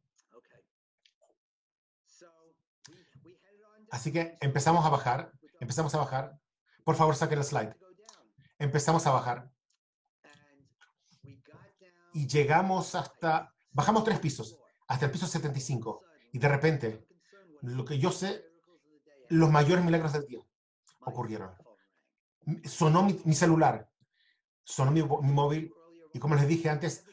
[3.90, 6.40] Así que empezamos a bajar, empezamos a bajar.
[6.84, 7.85] Por favor, saquen el slide.
[8.58, 9.52] Empezamos a bajar
[12.14, 16.02] y llegamos hasta, bajamos tres pisos, hasta el piso 75.
[16.32, 17.08] Y de repente,
[17.62, 18.46] lo que yo sé,
[19.30, 20.40] los mayores milagros del día
[21.02, 21.52] ocurrieron.
[22.64, 23.90] Sonó mi, mi celular,
[24.64, 25.74] sonó mi, mi móvil
[26.14, 27.04] y como les dije antes,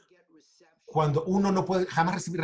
[0.84, 2.40] cuando uno no puede jamás recibir,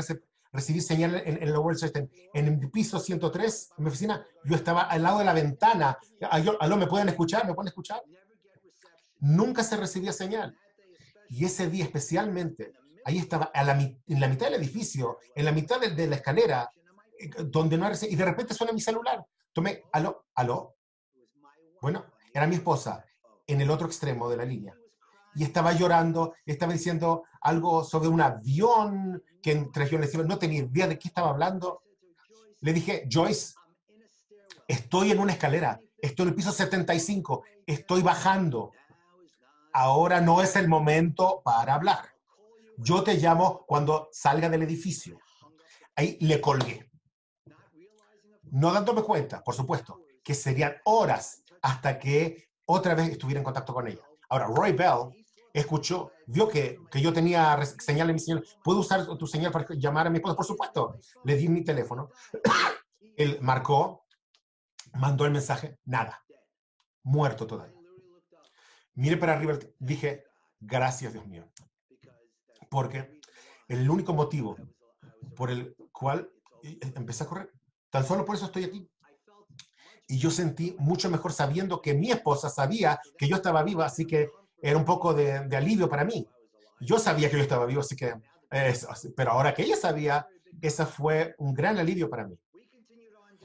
[0.50, 4.56] recibir señal en, en la World Center, en el piso 103, en mi oficina, yo
[4.56, 5.96] estaba al lado de la ventana.
[6.30, 7.46] Aló, ¿me pueden escuchar?
[7.46, 8.02] ¿Me pueden escuchar?
[9.20, 10.56] Nunca se recibía señal.
[11.28, 12.72] Y ese día especialmente,
[13.04, 16.70] ahí estaba en la mitad del edificio, en la mitad de, la escalera,
[17.18, 19.24] eh, donde no y de repente suena mi celular.
[19.52, 20.76] Tomé, aló, aló.
[21.80, 23.04] Bueno, era mi esposa
[23.46, 24.74] en el otro extremo de la línea.
[25.34, 30.60] Y estaba llorando, estaba diciendo algo sobre un avión que entre yo le no tenía
[30.60, 31.82] idea de qué estaba hablando.
[32.60, 33.54] Le dije, Joyce,
[34.66, 38.72] estoy en una escalera, estoy en el piso 75, estoy bajando.
[39.72, 42.04] Ahora no es el momento para hablar.
[42.76, 45.18] Yo te llamo cuando salga del edificio.
[45.96, 46.90] Ahí le colgué.
[48.50, 53.74] No dándome cuenta, por supuesto, que serían horas hasta que otra vez estuviera en contacto
[53.74, 54.02] con ella.
[54.28, 58.44] Ahora, Roy Bell escuchó, vio que, que yo tenía señal en mi señal.
[58.62, 60.36] ¿Puedo usar tu señal para llamar a mi esposa?
[60.36, 60.98] Por supuesto.
[61.24, 62.10] Le di mi teléfono.
[63.16, 64.04] Él marcó,
[64.94, 66.24] mandó el mensaje, nada.
[67.02, 67.77] Muerto todavía.
[68.98, 70.24] Mire para arriba, dije,
[70.58, 71.48] gracias Dios mío.
[72.68, 73.20] Porque
[73.68, 74.56] el único motivo
[75.36, 76.28] por el cual
[76.64, 77.52] eh, empecé a correr,
[77.90, 78.90] tan solo por eso estoy aquí.
[80.08, 84.04] Y yo sentí mucho mejor sabiendo que mi esposa sabía que yo estaba viva, así
[84.04, 84.30] que
[84.60, 86.28] era un poco de, alivio para mí.
[86.80, 88.14] Yo sabía que yo estaba vivo, así que,
[89.14, 90.26] pero ahora que ella sabía,
[90.60, 92.36] ese fue un gran alivio para mí.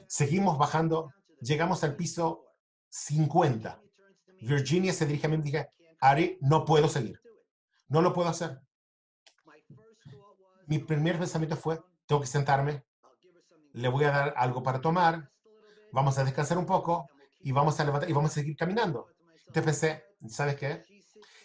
[0.08, 2.44] Seguimos bajando, llegamos al piso
[2.88, 3.83] 50.
[4.40, 5.68] Virginia se dirige a mí y me dije,
[6.00, 7.20] Ari, no puedo seguir.
[7.88, 8.60] No lo puedo hacer.
[10.66, 12.84] Mi primer pensamiento fue, tengo que sentarme,
[13.72, 15.30] le voy a dar algo para tomar,
[15.92, 17.08] vamos a descansar un poco
[17.40, 19.08] y vamos a levantar y vamos a seguir caminando.
[19.46, 20.84] Entonces pensé, ¿sabes qué?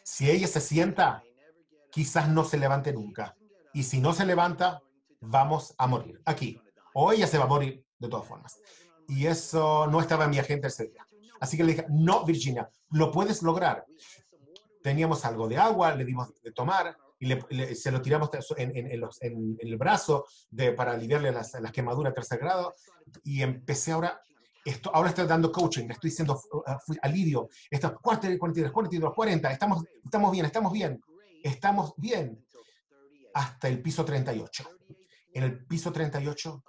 [0.03, 1.23] Si ella se sienta,
[1.91, 3.35] quizás no se levante nunca.
[3.73, 4.81] Y si no se levanta,
[5.19, 6.61] vamos a morir aquí.
[6.93, 8.59] O ella se va a morir de todas formas.
[9.07, 11.05] Y eso no estaba en mi agenda ese día.
[11.39, 13.85] Así que le dije, no, Virginia, lo puedes lograr.
[14.81, 17.35] Teníamos algo de agua, le dimos de tomar y
[17.75, 20.25] se lo tiramos en, en- en el brazo
[20.77, 22.73] para aliviarle las, las quemaduras tercer grado.
[23.23, 24.21] Y empecé ahora,
[24.63, 26.61] esto, ahora estoy dando coaching, le estoy diciendo uh,
[27.01, 27.49] alivio.
[27.69, 31.01] Esto, 40, 42, 42, 40, estamos, estamos bien, estamos bien,
[31.43, 32.45] estamos bien.
[33.33, 34.63] Hasta el piso 38.
[35.33, 36.63] En el piso 38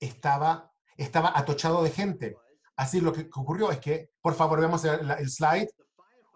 [0.00, 2.36] estaba, estaba atochado de gente.
[2.76, 5.68] Así lo que ocurrió es que, por favor, veamos el, slide,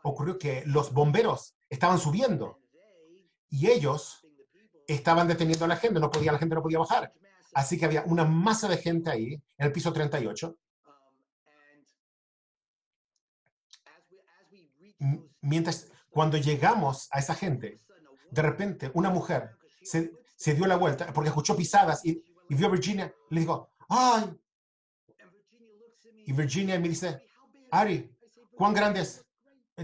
[0.02, 2.60] ocurrió que los bomberos estaban subiendo
[3.50, 4.24] y ellos
[4.86, 7.12] estaban deteniendo a la gente, no podía, la gente no podía bajar.
[7.54, 10.56] Así que había una masa de gente ahí, en el piso 38.
[15.00, 17.80] M- Mientras, cuando llegamos a esa gente,
[18.30, 22.66] de repente una mujer se, se dio la vuelta porque escuchó pisadas y, y vio
[22.66, 24.38] a Virginia, le dijo, ¡ay!
[26.28, 27.22] Y Virginia me dice,
[27.70, 28.14] Ari,
[28.54, 29.24] ¿cuán grande es?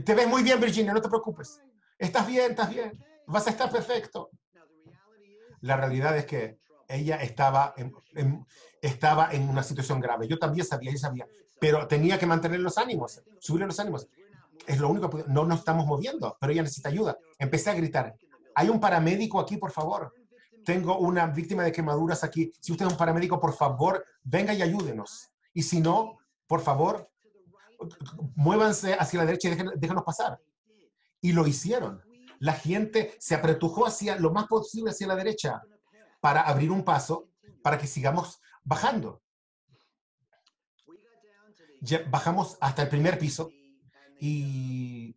[0.05, 1.59] Te ves muy bien, Virginia, no te preocupes.
[1.99, 3.03] Estás bien, estás bien.
[3.27, 4.29] Vas a estar perfecto.
[5.63, 8.47] La realidad es que ella estaba en,
[8.83, 10.29] estaba en una situación grave.
[10.29, 11.27] Yo también sabía, ella sabía,
[11.59, 14.07] pero tenía que mantener los ánimos, subir los ánimos.
[14.67, 17.17] Es lo único que no nos estamos moviendo, pero ella necesita ayuda.
[17.39, 18.15] Empecé a gritar,
[18.55, 20.13] ¿hay un paramédico aquí, por favor?
[20.63, 22.53] Tengo una víctima de quemaduras aquí.
[22.61, 25.31] Si usted es un paramédico, por favor, venga y ayúdenos.
[25.55, 27.11] Y si no, por favor,
[28.35, 30.41] muévanse hacia la derecha y déjanos pasar.
[31.21, 32.03] Y lo hicieron.
[32.39, 35.63] La gente se apretujó hacia lo más posible hacia la derecha
[36.21, 37.29] para abrir un paso
[37.63, 39.23] para que sigamos bajando.
[41.81, 43.51] Ya bajamos hasta el primer piso
[44.21, 45.17] y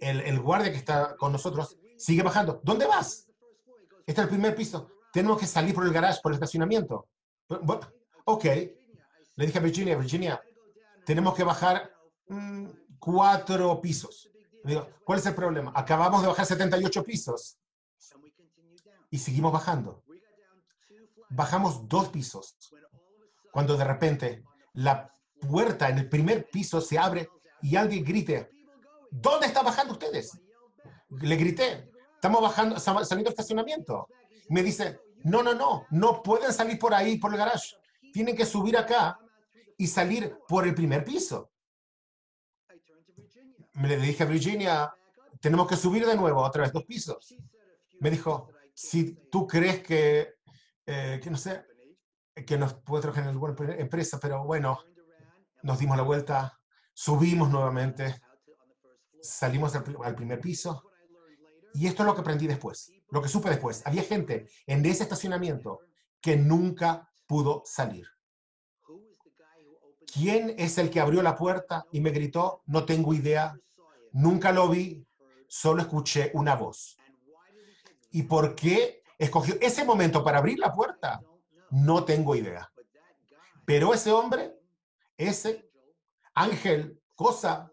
[0.00, 2.60] el, guardia que está con nosotros sigue bajando.
[2.62, 3.30] ¿Dónde vas?
[4.06, 4.90] Este es el primer piso.
[5.12, 7.08] Tenemos que salir por el garage, por el estacionamiento.
[8.24, 8.44] Ok.
[9.36, 10.40] Le dije a Virginia, Virginia,
[11.04, 11.90] tenemos que bajar
[12.28, 12.66] mm,
[12.98, 14.30] cuatro pisos.
[14.64, 15.72] Le digo, ¿cuál es el problema?
[15.74, 17.58] Acabamos de bajar 78 pisos
[19.10, 20.02] y seguimos bajando.
[21.30, 22.56] Bajamos dos pisos.
[23.52, 24.44] Cuando de repente
[24.74, 27.28] la puerta en el primer piso se abre
[27.62, 28.50] y alguien grite,
[29.10, 30.38] ¿dónde están bajando ustedes?
[31.10, 34.08] Le grité, estamos bajando, sa- saliendo del estacionamiento.
[34.48, 37.76] Me dice, no, no, no, no pueden salir por ahí, por el garage.
[38.12, 39.18] Tienen que subir acá
[39.76, 41.52] y salir por el primer piso.
[43.74, 44.94] Me le dije a Virginia,
[45.40, 47.34] tenemos que subir de nuevo, otra vez dos pisos.
[48.00, 50.34] Me dijo, si tú crees que,
[50.86, 51.64] eh, que no sé,
[52.46, 54.78] que nos puede trabajar en alguna empre- empresa, pero bueno,
[55.62, 56.58] nos dimos la vuelta,
[56.94, 58.20] subimos nuevamente,
[59.20, 60.90] salimos al primer piso.
[61.74, 63.82] Y esto es lo que aprendí después, lo que supe después.
[63.86, 65.80] Había gente en ese estacionamiento
[66.22, 68.06] que nunca pudo salir.
[70.12, 72.62] ¿Quién es el que abrió la puerta y me gritó?
[72.66, 73.58] No tengo idea.
[74.12, 75.06] Nunca lo vi,
[75.48, 76.96] solo escuché una voz.
[78.10, 81.20] ¿Y por qué escogió ese momento para abrir la puerta?
[81.70, 82.70] No tengo idea.
[83.64, 84.54] Pero ese hombre,
[85.16, 85.68] ese
[86.34, 87.70] ángel, cosa,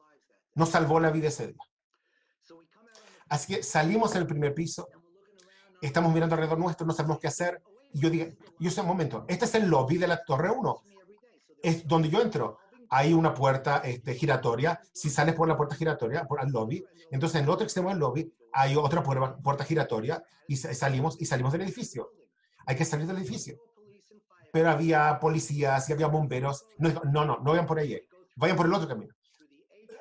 [0.55, 1.63] nos salvó la vida ese día.
[3.29, 4.87] Así que salimos en el primer piso,
[5.81, 7.61] estamos mirando alrededor nuestro, no sabemos qué hacer.
[7.93, 10.83] Y yo dije, yo sé un momento, este es el lobby de la Torre 1,
[11.63, 12.59] es donde yo entro.
[12.89, 17.39] Hay una puerta este, giratoria, si sales por la puerta giratoria, por el lobby, entonces
[17.39, 21.51] en el otro extremo del lobby hay otra puerta, giratoria y sa- salimos, y salimos
[21.53, 22.11] del edificio.
[22.67, 23.57] Hay que salir del edificio.
[24.51, 26.65] Pero había policías y había bomberos.
[26.77, 27.99] No, no, no, no vayan por ahí,
[28.35, 29.11] vayan por el otro camino.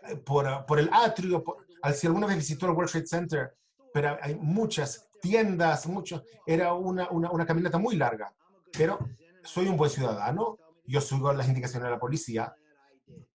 [0.08, 3.54] Eh, Por, por el atrio, por- si alguna vez visitó el World Trade Center,
[3.94, 8.34] pero hay muchas tiendas, mucho, era una, una, una caminata muy larga.
[8.76, 8.98] Pero
[9.44, 12.54] soy un buen ciudadano, yo sigo las indicaciones de la policía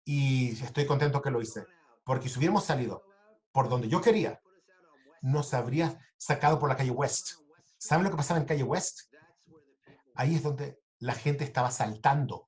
[0.04, 1.66] y estoy contento que lo hice.
[2.04, 3.04] Porque si hubiéramos salido
[3.52, 4.40] por donde yo quería,
[5.22, 7.40] nos habría sacado por la calle West.
[7.78, 9.14] ¿Saben lo que pasaba en calle West?
[10.16, 12.48] Ahí es donde la gente estaba saltando.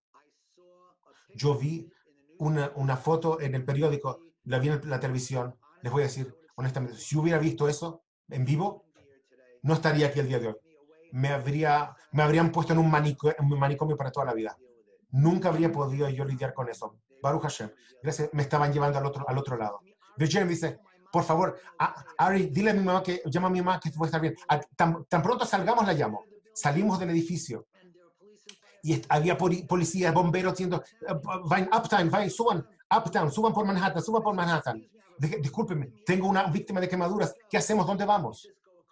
[1.35, 1.91] Yo vi
[2.39, 5.55] una, una foto en el periódico, la vi en la televisión.
[5.81, 8.85] Les voy a decir, honestamente, si hubiera visto eso en vivo,
[9.61, 10.55] no estaría aquí el día de hoy.
[11.11, 14.57] Me, habría, me habrían puesto en un, manico- en un manicomio para toda la vida.
[15.11, 16.97] Nunca habría podido yo lidiar con eso.
[17.21, 17.69] Baruch Hashem.
[18.01, 18.29] Gracias.
[18.33, 19.79] Me estaban llevando al otro, al otro lado.
[20.17, 20.79] Virginia me dice,
[21.11, 24.03] por favor, a- Ari, dile a mi mamá que llama a mi mamá que va
[24.03, 24.35] a estar bien.
[24.47, 26.23] A- tan, tan pronto salgamos, la llamo.
[26.53, 27.65] Salimos del edificio
[28.83, 31.13] y había poli- policías, bomberos diciendo, eh,
[31.45, 34.81] vayan uptown, vayan, suban, uptown, suban por Manhattan, suban por Manhattan.
[35.17, 37.85] Dije, discúlpeme, tengo una víctima de quemaduras, ¿qué hacemos?
[37.85, 38.47] ¿Dónde vamos?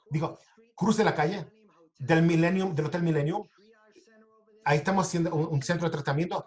[0.09, 0.37] Digo,
[0.75, 1.47] cruce la calle
[1.99, 3.47] del Millennium, del Hotel Millennium,
[4.67, 6.45] ahí estamos haciendo un, un centro de tratamiento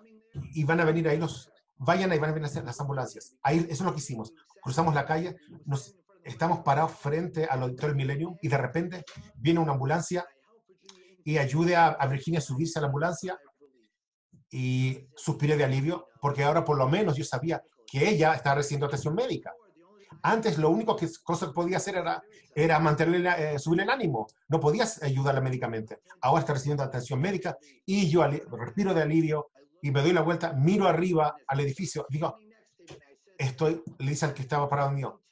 [0.53, 3.37] y van a venir ahí los, vayan ahí, van a venir las, las ambulancias.
[3.43, 4.35] Ahí, eso es lo que hicimos.
[4.63, 9.05] Cruzamos la calle, nos, estamos parados frente al Hotel Millennium y de repente
[9.37, 10.27] viene una ambulancia
[11.25, 13.39] y ayude a, a Virginia a subirse a la ambulancia
[14.51, 18.87] y suspiré de alivio porque ahora por lo menos yo sabía que ella estaba recibiendo
[18.87, 19.55] atención médica.
[20.23, 22.23] Antes lo único que cosa que podía hacer era,
[22.55, 24.27] era mantenerle, eh, subirle el ánimo.
[24.49, 26.01] No podías ayudarla médicamente.
[26.21, 27.57] Ahora está recibiendo atención médica
[27.87, 29.51] y yo respiro de alivio
[29.83, 32.37] y me doy la vuelta, miro arriba al edificio, digo,
[33.39, 35.23] estoy, le dice al que estaba parado mío,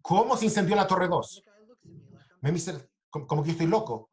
[0.00, 1.42] ¿cómo se incendió la Torre 2?
[2.40, 4.08] Me dice, como, que estoy loco.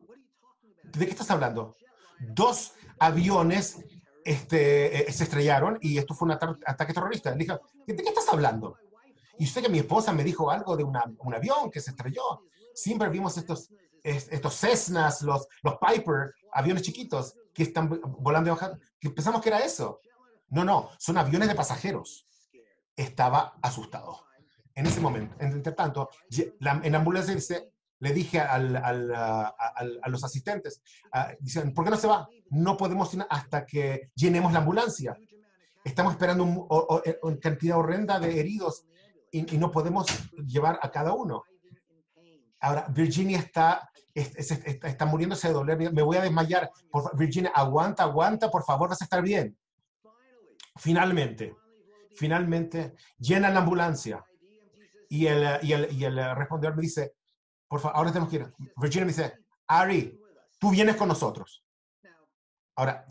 [0.84, 1.76] ¿De qué estás hablando?
[2.20, 3.84] Dos aviones
[4.24, 7.32] este, eh, se estrellaron y esto fue un ata- ataque terrorista.
[7.32, 7.58] Le dije,
[7.88, 8.78] ¿de qué estás hablando?
[9.38, 12.44] Y usted que mi esposa me dijo algo de una- un avión que se estrelló.
[12.74, 13.70] Siempre vimos estos,
[14.04, 18.78] es- estos Cessnas, los, los Piper, aviones chiquitos que están volando bajando.
[19.00, 20.00] Que pensamos que era eso.
[20.50, 22.28] No, no, son aviones de pasajeros.
[22.96, 24.26] Estaba asustado.
[24.74, 26.10] En ese momento, entre tanto,
[26.60, 30.82] en la ambulancia dice, le dije al- al, ah, al- a los asistentes,
[31.14, 32.28] ah, dicen, ¿por qué no se va?
[32.50, 35.16] No podemos ir hasta que llenemos la ambulancia.
[35.84, 38.86] Estamos esperando una cantidad horrenda de heridos
[39.40, 40.06] y, y no podemos
[40.46, 41.44] llevar a cada uno.
[42.62, 45.78] Ahora, Virginia está, es- es- está, está muriéndose de dolor.
[45.78, 46.72] Me voy a desmayar.
[47.14, 49.58] Virginia, aguanta, aguanta, por favor, vas a estar bien.
[50.78, 51.56] Finalmente,
[52.18, 54.24] Finalmente, llenan la ambulancia.
[55.10, 57.14] Y el, y el, y el respondedor me dice,
[57.68, 58.54] por favor, ahora tenemos que ir.
[58.78, 59.34] Virginia me dice,
[59.68, 60.18] Ari,
[60.58, 61.62] tú vienes con nosotros.
[62.78, 63.06] Ahora,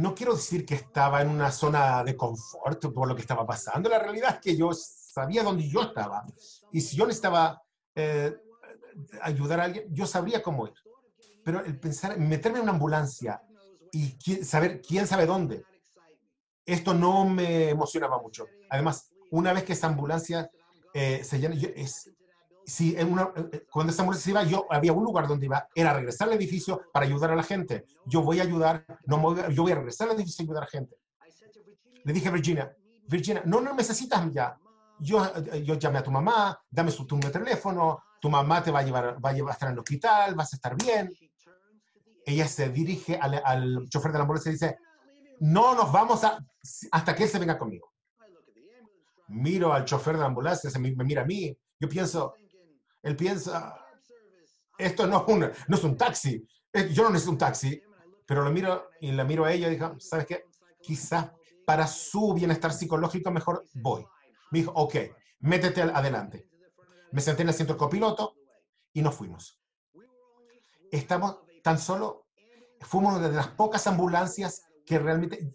[0.00, 3.88] no quiero decir que estaba en una zona de confort por lo que estaba pasando.
[3.88, 6.24] La realidad es que yo sabía dónde yo estaba.
[6.72, 7.62] Y si yo necesitaba
[7.94, 8.34] eh,
[9.22, 10.74] ayudar a alguien, yo sabría cómo ir.
[11.44, 13.42] Pero el pensar, meterme en una ambulancia
[13.92, 15.64] y qui- saber quién sabe dónde,
[16.64, 18.46] esto no me emocionaba mucho.
[18.68, 20.50] Además, una vez que esa ambulancia
[20.94, 22.10] eh, se llena, es,
[22.64, 25.68] si en una, eh, cuando esa ambulancia se iba, yo había un lugar donde iba,
[25.74, 27.84] era regresar al edificio para ayudar a la gente.
[28.06, 30.66] Yo voy a ayudar, no voy yo voy a regresar al edificio y ayudar a
[30.66, 30.96] la gente.
[32.04, 32.74] Le dije a Virginia,
[33.08, 34.56] Virginia, no, no necesitas ya.
[34.98, 38.70] Yo, eh, yo llamé a tu mamá, dame su número de teléfono, tu mamá te
[38.70, 41.10] va a llevar, va a, estar en el hospital, vas a estar bien.
[42.24, 44.78] Ella se dirige al, chofer de la ambulancia y dice,
[45.40, 46.38] no nos vamos a,
[46.92, 47.92] hasta que él se venga conmigo.
[49.28, 52.34] Miro al chofer de la ambulancia, se me mira a mí, yo pienso,
[53.02, 53.76] él piensa,
[54.78, 56.46] esto no es un, no es un taxi,
[56.92, 57.82] yo no necesito un taxi,
[58.26, 60.44] pero lo miro y la miro a ella y dijo, ¿sabes qué?
[60.80, 61.30] Quizás
[61.66, 64.04] para su bienestar psicológico mejor voy.
[64.50, 64.94] Me dijo, ok,
[65.40, 66.48] métete adelante.
[67.12, 68.34] Me senté en el asiento del copiloto
[68.92, 69.60] y nos fuimos.
[70.90, 72.26] Estamos tan solo,
[72.80, 75.54] fuimos de las pocas ambulancias que realmente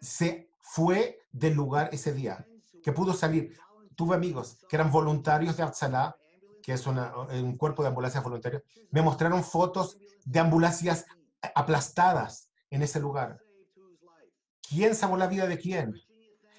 [0.00, 2.46] se fue del lugar ese día,
[2.82, 3.56] que pudo salir.
[3.94, 6.16] Tuve amigos que eran voluntarios de Absalá,
[6.66, 8.60] que es una- un cuerpo de ambulancias voluntarios.
[8.90, 11.06] Me mostraron fotos de ambulancias
[11.54, 13.38] aplastadas en ese lugar.
[14.68, 15.94] ¿Quién salvó la vida de quién?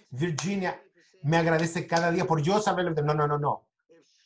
[0.10, 0.82] Virginia
[1.24, 2.86] me agradece cada día por yo saber.
[3.04, 3.68] No, no, no, no.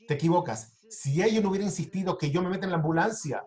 [0.07, 0.73] Te equivocas.
[0.87, 3.43] Si ella no hubiera insistido que yo me meta en la ambulancia,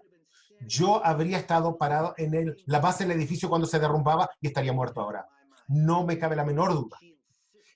[0.67, 4.73] yo habría estado parado en el, la base del edificio cuando se derrumbaba y estaría
[4.73, 5.29] muerto ahora.
[5.69, 6.99] No me cabe la menor duda.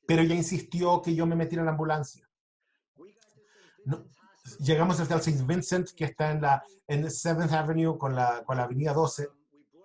[0.05, 2.29] Pero ella insistió que yo me metiera en la ambulancia.
[3.85, 4.05] No,
[4.59, 5.45] llegamos hasta el St.
[5.45, 9.29] Vincent, que está en la en 7th Avenue con la, con la avenida 12,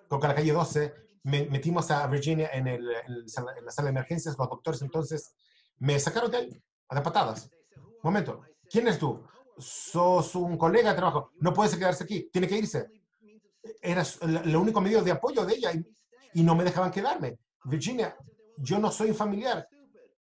[0.07, 0.93] con la calle 12.
[1.23, 3.25] Me, metimos a Virginia en, el, en,
[3.65, 4.35] la sala de emergencias.
[4.37, 5.35] Los doctores entonces
[5.79, 7.49] me sacaron de ahí, a de patadas.
[8.01, 9.23] Momento, ¿quién eres tú?
[9.57, 11.31] Sos un colega de trabajo.
[11.39, 12.87] No puedes quedarse aquí, tiene que irse.
[13.81, 15.85] Era el único medio de apoyo de ella y,
[16.39, 17.39] y no me dejaban quedarme.
[17.65, 18.15] Virginia,
[18.57, 19.67] yo no soy un familiar.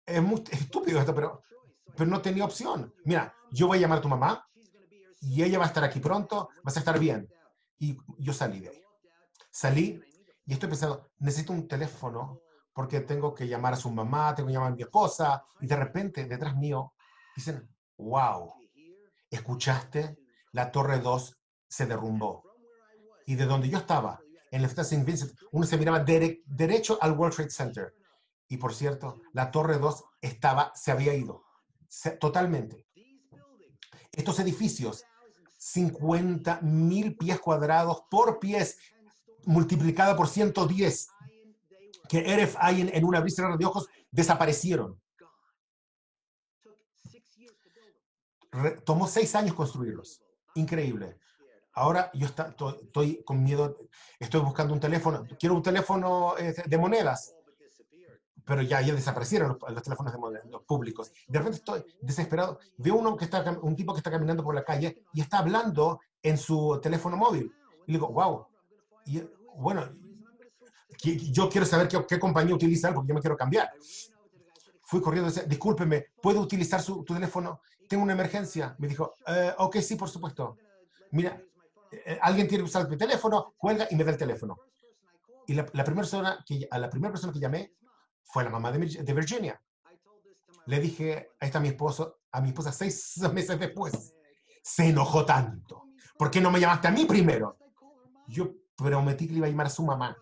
[0.05, 1.41] Es muy estúpido esto, pero,
[1.95, 2.93] pero no tenía opción.
[3.03, 4.47] Mira, yo voy a llamar a tu mamá
[5.21, 7.27] y ella va a estar aquí pronto, vas a estar bien.
[7.79, 8.81] Y yo salí de ahí.
[9.51, 10.01] Salí
[10.45, 12.39] y estoy pensando, necesito un teléfono
[12.73, 15.43] porque tengo que llamar a su mamá, tengo que llamar a mi esposa.
[15.59, 16.93] Y de repente, detrás mío,
[17.35, 17.67] dicen,
[17.97, 18.53] wow,
[19.29, 20.17] ¿escuchaste?
[20.51, 21.37] La Torre 2
[21.67, 22.43] se derrumbó.
[23.25, 24.19] Y de donde yo estaba,
[24.51, 25.03] en el St.
[25.03, 27.93] Vincent, uno se miraba dere- derecho al World Trade Center.
[28.47, 31.43] Y por cierto, la Torre 2 estaba, se había ido.
[32.19, 32.86] Totalmente.
[34.17, 35.05] Estos edificios,
[35.57, 38.77] 50 mil pies cuadrados por pies,
[39.45, 41.07] multiplicada por 110,
[42.09, 44.99] que Eref Ayin en una brisa de ojos desaparecieron.
[48.51, 50.21] Re- tomó seis años construirlos.
[50.55, 51.19] Increíble.
[51.73, 53.77] Ahora yo estoy con miedo,
[54.19, 57.35] estoy buscando un teléfono, quiero un teléfono eh, de monedas,
[58.47, 61.11] pero ya, ya desaparecieron los, los teléfonos de los públicos.
[61.27, 64.63] De repente estoy desesperado, veo uno que está, un tipo que está caminando por la
[64.63, 67.53] calle y está hablando en su teléfono móvil.
[67.85, 68.47] Y digo, wow.
[69.05, 69.21] Y
[69.57, 69.89] bueno,
[71.03, 73.69] yo quiero saber qué, qué compañía utiliza porque yo me quiero cambiar.
[74.81, 77.59] Fui corriendo y decía, discúlpeme, ¿puedo utilizar su tu teléfono?
[77.89, 78.75] Tengo una emergencia.
[78.79, 80.55] Me dijo, "Eh, ok, sí, por supuesto.
[81.11, 81.37] Mira,
[81.91, 84.57] eh, alguien tiene que usar mi teléfono, cuelga y me da el teléfono.
[85.47, 87.73] Y la, la primera persona que, a la primera persona que llamé
[88.27, 89.61] fue la mamá de, Vir- de Virginia.
[90.65, 94.13] Le dije, está mi esposo, a mi esposa seis meses después.
[94.61, 95.83] Se enojó tanto.
[96.17, 97.57] ¿Por qué no me llamaste a mí primero?
[98.27, 100.17] Yo prometí que le iba a llamar a su mamá.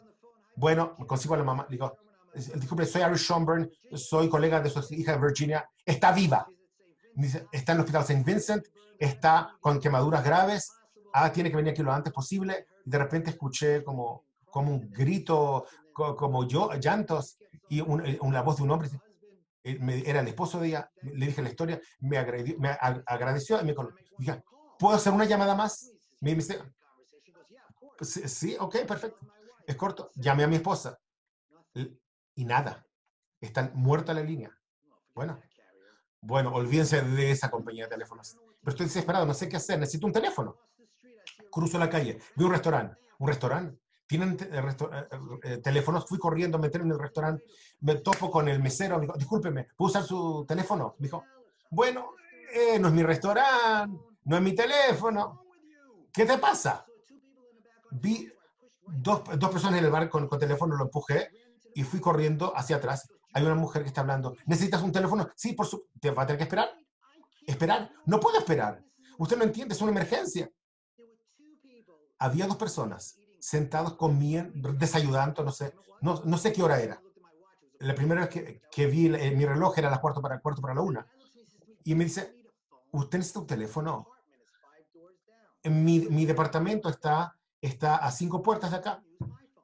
[0.56, 1.66] Bueno, consigo a la mamá.
[1.70, 1.98] Digo,
[2.34, 5.68] disculpe, soy Ari Schomburn, soy colega de su hija Virginia.
[5.84, 6.48] Está viva.
[7.52, 8.24] Está en el hospital St.
[8.24, 8.66] Vincent,
[9.00, 10.72] está con quemaduras graves.
[11.14, 12.68] Ah, tiene que venir aquí lo antes posible.
[12.84, 17.38] De repente escuché como, como un grito, co- como yo, llantos,
[17.70, 18.90] y un- eh, una voz de un hombre.
[19.64, 20.92] Eh, Era el esposo de ella.
[21.02, 24.44] Le dije la historia, me, agredi- me ag- agradeció y me dijo, "Diga,
[24.78, 25.92] ¿puedo hacer una llamada más?
[26.22, 26.60] Me dice,
[27.98, 29.20] "Pues sí, sí, ok, perfecto.
[29.66, 30.12] Es corto.
[30.16, 30.98] Llamé a mi esposa.
[32.36, 32.86] Y nada.
[33.42, 34.52] Está muerta la línea.
[35.14, 35.42] Bueno,
[36.22, 38.36] bueno, olvídense de esa compañía de teléfonos.
[38.62, 40.58] Pero estoy desesperado, no sé qué hacer, necesito un teléfono.
[41.52, 42.98] Cruzo la calle, veo un restaurante.
[43.18, 45.08] Un restaurante tienen eh, resto- eh,
[45.44, 46.06] eh, teléfonos.
[46.08, 47.44] Fui corriendo a meter en el restaurante,
[47.82, 50.96] me topo con el mesero, me dijo, discúlpeme, ¿puedo usar su teléfono?
[51.00, 51.24] Me dijo,
[51.70, 52.12] bueno,
[52.54, 55.44] eh, no es mi restaurante, no es mi teléfono.
[56.14, 56.86] ¿Qué te pasa?
[57.92, 58.32] Vi
[58.88, 61.30] dos, dos personas en el bar con, con teléfono, lo empujé
[61.74, 63.10] y fui corriendo hacia atrás.
[63.34, 64.36] Hay una mujer que está hablando.
[64.46, 65.28] ¿Necesitas un teléfono?
[65.36, 65.88] Sí, por su...
[66.00, 66.70] ¿Te va a tener que esperar?
[67.46, 67.92] ¿Esperar?
[68.06, 68.82] No puedo esperar.
[69.18, 70.50] Usted no entiende, es una emergencia.
[72.18, 77.00] Había dos personas sentados comiendo, desayunando, no sé, no, no sé qué hora era.
[77.80, 80.62] La primera vez que, que vi el- eh, mi reloj era las cuarto para, cuarto
[80.62, 81.06] para la una.
[81.84, 82.36] Y me dice,
[82.92, 84.08] ¿usted necesita un teléfono?
[85.66, 89.04] Mi, mi departamento está, está a cinco puertas de acá.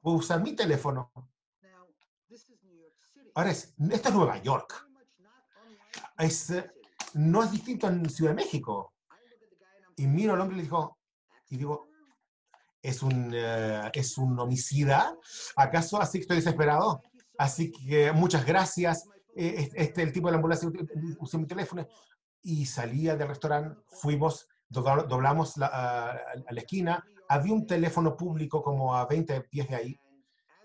[0.01, 1.11] Puedo usar mi teléfono.
[3.33, 4.87] Ahora, es, esto es Nueva York.
[6.19, 6.71] Es, eh,
[7.15, 8.93] no es distinto en Ciudad de México.
[9.95, 10.97] Y miro al hombre y le digo,
[11.49, 11.87] y digo,
[12.81, 15.15] ¿es un, eh, ¿es un homicida?
[15.55, 17.01] ¿Acaso así estoy desesperado?
[17.37, 19.05] Así que muchas gracias.
[19.35, 20.69] Eh, es- Este, el tipo de la ambulancia
[21.19, 21.87] usó mi teléfono
[22.43, 23.79] y salía del restaurante.
[24.01, 26.13] Fuimos, dobla- doblamos la, a
[26.51, 27.03] la esquina.
[27.29, 29.99] Había un teléfono público como a 20 pies de ahí.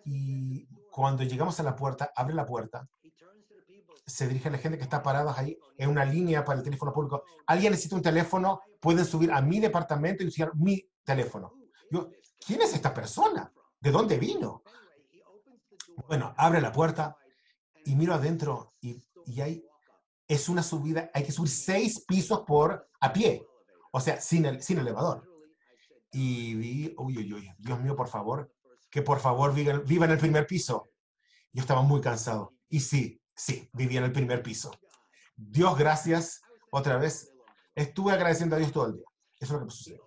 [0.04, 2.88] Y cuando llegamos a la puerta, abre la puerta,
[4.06, 6.92] se dirige a la gente que está parada ahí en una línea para el teléfono
[6.92, 7.24] público.
[7.46, 11.52] Alguien necesita un teléfono, pueden subir a mi departamento y usar mi teléfono.
[11.90, 12.10] Yo,
[12.44, 13.52] ¿quién es esta persona?
[13.80, 14.62] ¿De dónde vino?
[16.08, 17.16] Bueno, abre la puerta
[17.84, 19.64] y miro adentro y, y hay,
[20.28, 23.46] es una subida, hay que subir seis pisos por a pie,
[23.92, 25.26] o sea, sin, el, sin elevador.
[26.12, 28.52] Y vi, uy, uy, uy, Dios mío, por favor,
[28.90, 30.88] que por favor viva, viva en el primer piso.
[31.52, 32.54] Yo estaba muy cansado.
[32.68, 34.70] Y sí, sí, vivía en el primer piso.
[35.36, 37.32] Dios, gracias, otra vez.
[37.74, 39.04] Estuve agradeciendo a Dios todo el día.
[39.38, 40.05] Eso es lo que me sucedió.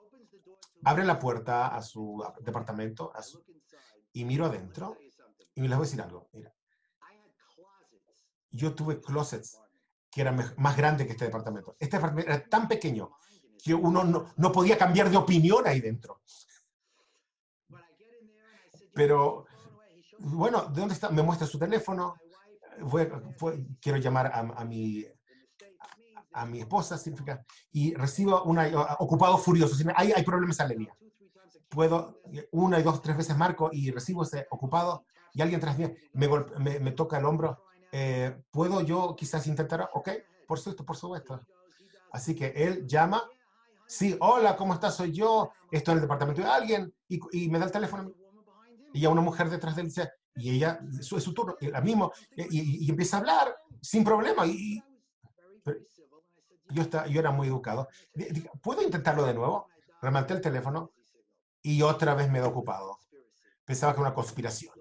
[0.83, 3.11] Abre la puerta a su departamento
[4.13, 4.97] y miro adentro
[5.55, 6.29] y les voy a decir algo.
[6.33, 6.53] Mira,
[8.51, 9.59] yo tuve closets
[10.09, 11.75] que eran más grandes que este departamento.
[11.79, 13.11] Este departamento era tan pequeño
[13.63, 14.03] que uno
[14.37, 16.21] no, podía cambiar de opinión ahí dentro.
[18.93, 19.45] Pero,
[20.19, 21.09] bueno, ¿de dónde está?
[21.09, 22.15] Me muestra su teléfono.
[23.81, 25.05] Quiero llamar a mi,
[26.33, 28.67] a mi esposa, significa, y recibo una
[28.99, 29.75] ocupado furioso.
[29.95, 30.97] Hay, hay problemas en la línea.
[31.69, 32.21] Puedo,
[32.51, 36.27] una y dos, tres veces marco y recibo ese ocupado y alguien tras mí me,
[36.59, 37.63] me, toca el hombro.
[37.91, 39.89] Eh, ¿Puedo yo quizás intentar?
[39.93, 40.09] Ok,
[40.47, 41.41] por supuesto, por supuesto.
[42.11, 43.23] Así que él llama.
[43.87, 44.95] Sí, hola, ¿cómo estás?
[44.95, 45.51] Soy yo.
[45.71, 46.93] Estoy en el departamento de alguien.
[47.07, 48.11] Y, y me da el teléfono.
[48.93, 49.91] Y a una mujer detrás de él
[50.35, 54.03] y ella, su- es su turno, la mismo, y, y- y empieza a hablar sin
[54.03, 54.45] problema.
[56.69, 57.87] Yo, está, yo era muy educado.
[58.61, 59.67] ¿Puedo intentarlo de nuevo?
[60.01, 60.91] Rematé el teléfono
[61.61, 62.99] y otra vez me he ocupado.
[63.65, 64.73] Pensaba que era una conspiración.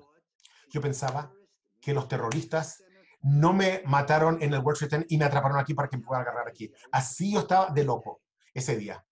[0.70, 1.32] Yo pensaba
[1.80, 2.82] que los terroristas
[3.20, 6.20] no me mataron en el World Trade y me atraparon aquí para que me pueda
[6.20, 6.72] agarrar aquí.
[6.92, 8.22] Así yo estaba de loco
[8.54, 9.04] ese día.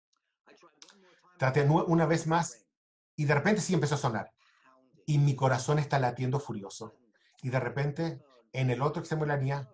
[1.39, 2.67] Traté una vez más
[3.17, 4.31] y de repente sí empezó a sonar.
[5.07, 6.97] Y mi corazón está latiendo furioso.
[7.43, 8.23] Y de repente,
[8.53, 9.69] en el otro extremo de la línea,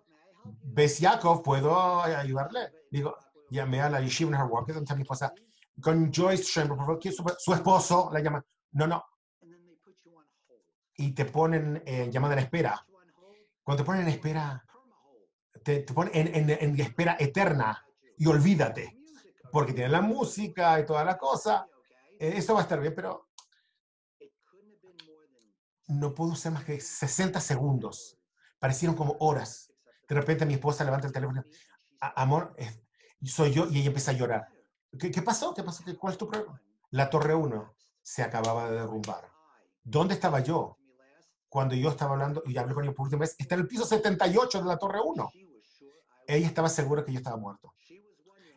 [0.63, 1.41] ¿ves Yakov?
[1.43, 2.71] ¿Puedo ayudarle?
[2.89, 3.15] Digo,
[3.49, 5.33] llamé a la Yeshiva Nahar Walker, donde está mi esposa,
[5.81, 8.45] con Joyce Chamber, por favor, su, su esposo la llama.
[8.71, 9.03] No, no.
[10.95, 12.85] Y te ponen en llamada en espera.
[13.63, 14.63] Cuando te ponen en espera,
[15.63, 17.83] te, te ponen en, en, en espera eterna
[18.17, 18.99] y olvídate,
[19.51, 21.67] porque tiene la música y toda la cosa.
[22.19, 23.29] Eh, Eso va a estar bien, pero
[25.87, 28.17] no pudo ser más que 60 segundos.
[28.59, 29.72] Parecieron como horas.
[30.13, 31.43] De repente mi esposa levanta el teléfono.
[32.01, 32.55] "A- Amor,
[33.25, 34.47] soy yo y ella empieza a llorar.
[34.99, 35.53] ¿Qué, qué pasó?
[35.55, 35.83] ¿Qué pasó?
[35.83, 36.61] ¿Qué- ¿Cuál es tu problema?
[36.91, 39.27] La Torre 1 se acababa de derrumbar.
[39.83, 40.77] ¿Dónde estaba yo?
[41.49, 43.85] Cuando yo estaba hablando y hablé con ella por última vez, está en el piso
[43.85, 45.29] 78 de la Torre 1.
[46.27, 47.73] Ella estaba segura que yo estaba muerto.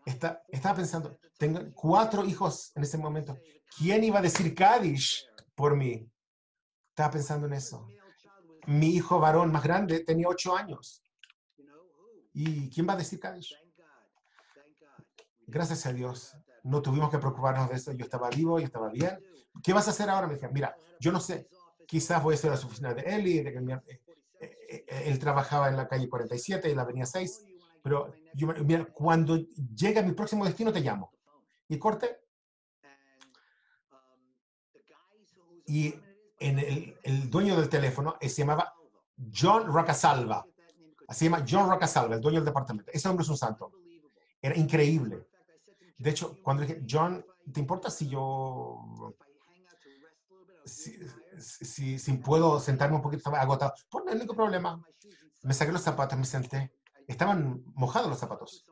[0.05, 3.37] Está- estaba pensando, tengo cuatro hijos en ese momento.
[3.79, 6.07] ¿Quién iba a decir Kaddish por mí?
[6.91, 7.87] Estaba pensando en eso.
[8.67, 11.03] Mi hijo varón más grande tenía ocho años.
[12.39, 13.57] ¿Y quién va a decir Kaddish?
[15.47, 16.37] Gracias a Dios.
[16.65, 17.93] No tuvimos que preocuparnos de eso.
[17.93, 19.19] Yo estaba vivo, yo estaba bien.
[19.63, 20.27] ¿Qué vas a hacer ahora?
[20.27, 21.49] Me dije, mira, yo no sé.
[21.87, 23.43] Quizás voy a ir a su oficina de Eli.
[23.43, 23.81] De que mi- eh,
[24.41, 27.43] eh, eh, él trabajaba en la calle 47 y la avenida 6.
[27.83, 29.39] Pero yo, mira, cuando
[29.75, 31.11] llegue a mi próximo destino te llamo.
[31.69, 32.19] Y corte.
[35.69, 35.95] Y
[36.39, 38.75] en el, el dueño del teléfono eh, se llamaba
[39.35, 40.45] John Rocasalva.
[41.09, 42.91] Así se llama John Rocasalva, el dueño del departamento.
[42.93, 43.73] Ese hombre es un santo.
[44.43, 45.27] Era increíble.
[45.99, 49.15] De hecho, cuando dije, John, ¿te importa si yo,
[50.67, 50.99] si,
[51.39, 53.73] si, si puedo sentarme un poquito, estaba agotado.
[53.89, 54.83] Pues no hay ningún problema.
[55.43, 56.73] Me saqué los zapatos, me senté.
[57.07, 58.65] Estaban mojados los zapatos.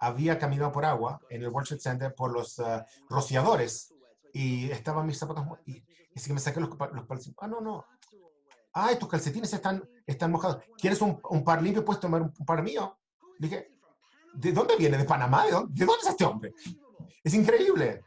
[0.00, 3.94] Había caminado por agua en el World Trade Center por los ah, rociadores
[4.32, 5.44] y estaban mis zapatos.
[5.66, 5.84] Y,
[6.16, 7.36] así que me saqué los, los calcetines.
[7.40, 7.84] Ah, no, no.
[8.74, 10.62] Ay, tus calcetines están, están mojados.
[10.76, 11.84] ¿Quieres un, un par limpio?
[11.84, 12.98] ¿Puedes tomar un, un par mío?
[13.38, 13.70] Dije,
[14.34, 14.98] ¿de dónde viene?
[14.98, 15.44] ¿De Panamá?
[15.46, 16.54] ¿De dónde, de dónde es este hombre?
[17.22, 18.02] Es increíble.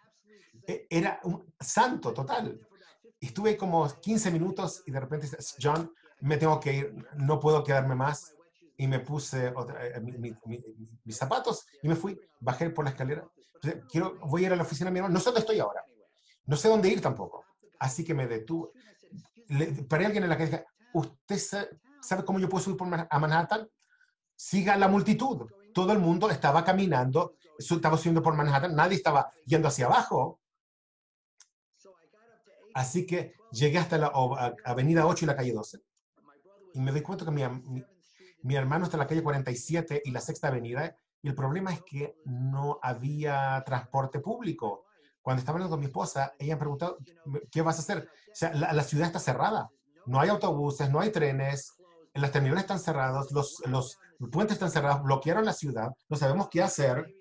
[0.67, 2.59] E- Era un santo total.
[3.19, 7.63] Estuve como 15 minutos y de repente, dice, John, me tengo que ir, no puedo
[7.63, 8.33] quedarme más.
[8.79, 10.63] Y me puse otra- eh, mi- mi- mi-
[11.03, 13.25] mis zapatos y me fui, bajé por la escalera.
[13.89, 15.13] Quiero, voy a ir a la oficina de mi hermano.
[15.13, 15.83] No sé dónde estoy ahora.
[16.45, 17.43] No sé dónde ir tampoco.
[17.79, 18.69] Así que me detuve.
[19.49, 21.67] Le, paré a alguien en la dije, ¿usted sa-
[22.01, 23.67] sabe cómo yo puedo subir por a Manhattan?
[24.35, 25.47] Siga la multitud.
[25.73, 27.35] Todo el mundo estaba caminando,
[27.75, 30.39] estaba subiendo por Manhattan, nadie estaba yendo hacia abajo.
[32.73, 34.11] Así que llegué hasta la
[34.65, 35.79] avenida 8 y la calle 12.
[36.73, 37.83] Y me doy cuenta que mi, mi,
[38.43, 40.95] mi hermano está en la calle 47 y la sexta avenida.
[41.23, 44.85] Y el problema es que no había transporte público.
[45.27, 46.97] Cuando estaba hablando con mi esposa, ella me preguntó,
[47.51, 48.09] ¿qué vas a hacer?
[48.31, 49.69] O sea, la, la ciudad está cerrada.
[50.05, 51.73] No hay autobuses, no hay trenes,
[52.13, 53.99] las terminales están cerrados, los, los
[54.31, 57.13] puentes están cerrados, bloquearon la ciudad, no sabemos qué hacer.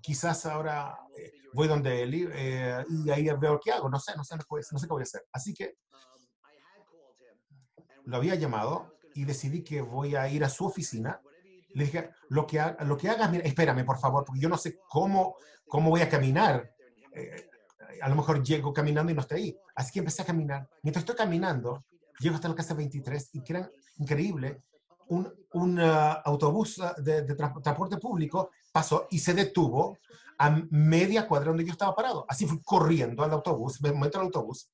[0.00, 4.24] Quizás ahora eh, voy donde él eh, y ahí veo qué hago, no sé, no
[4.24, 5.26] sé, no sé qué voy a hacer.
[5.32, 5.74] Así que
[8.06, 11.20] lo había llamado y decidí que voy a ir a su oficina.
[11.76, 14.56] Le dije, lo que, ha- lo que hagas, mira, espérame, por favor, porque yo no
[14.56, 15.36] sé cómo,
[15.68, 16.70] cómo voy a caminar.
[17.14, 17.50] Eh,
[18.00, 19.56] a lo mejor llego caminando y no estoy ahí.
[19.74, 20.68] Así que empecé a caminar.
[20.82, 21.84] Mientras estoy caminando,
[22.18, 24.62] llego hasta la casa 23 y que era increíble.
[25.08, 29.98] Un, un ah, autobús ah, de, de tra- transporte público pasó y se detuvo
[30.38, 32.24] a media cuadra donde yo estaba parado.
[32.28, 34.70] Así fui corriendo al autobús, me meto al autobús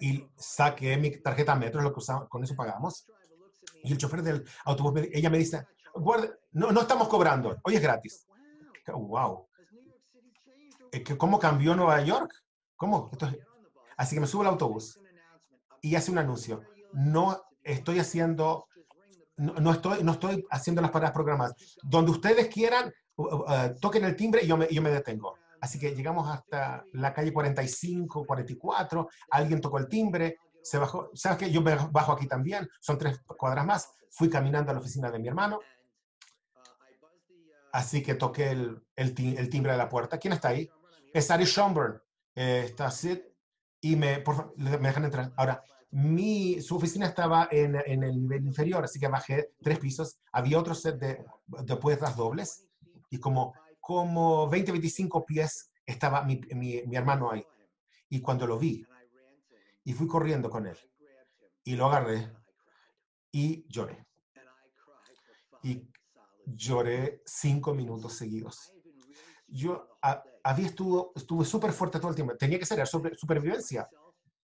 [0.00, 3.06] y saqué mi tarjeta metro, lo que usamos, con eso pagamos.
[3.84, 7.82] Y el chofer del autobús, ella me dice, "Guarda, no, no estamos cobrando, hoy es
[7.82, 8.26] gratis.
[8.86, 9.48] Wow.
[10.92, 12.32] Eh, ¿Cómo cambió Nueva York?
[12.76, 13.10] ¿Cómo?
[13.96, 14.98] Así que me subo al autobús
[15.80, 16.62] y hace un anuncio.
[16.92, 18.66] No estoy haciendo,
[19.36, 21.54] no, estoy, no estoy haciendo las paradas programadas.
[21.82, 23.44] Donde ustedes quieran, uh,
[23.80, 25.36] toquen el timbre y yo me, yo me detengo.
[25.60, 31.10] Así que llegamos hasta la calle 45, 44, alguien tocó el timbre, se bajó.
[31.14, 31.50] ¿Sabes qué?
[31.50, 33.92] Yo bajo aquí también, son tres cuadras más.
[34.10, 35.60] Fui caminando a la oficina de mi hermano,
[37.72, 40.18] así que toqué el, el, ti- el timbre de la puerta.
[40.18, 40.70] ¿Quién está ahí?
[41.12, 42.02] Es Ari Schomburg.
[42.34, 43.18] Eh, está Sid
[43.80, 45.32] y me, por fa- le- me dejan entrar.
[45.36, 50.18] Ahora, mi, su oficina estaba en, el nivel inferior, así que bajé tres pisos.
[50.32, 52.66] Había otro set de, de puertas dobles
[53.10, 57.44] y como, como 20, 25 pies estaba mi hermano ahí.
[58.08, 58.86] Y cuando lo vi,
[59.84, 60.76] y fui corriendo con él,
[61.64, 62.30] y lo agarré,
[63.30, 64.06] y lloré.
[65.62, 65.91] Y
[66.46, 68.72] lloré cinco minutos seguidos.
[69.46, 72.36] Yo a- había estuvo, estuve súper fuerte todo el tiempo.
[72.36, 73.88] Tenía que ser era supervivencia.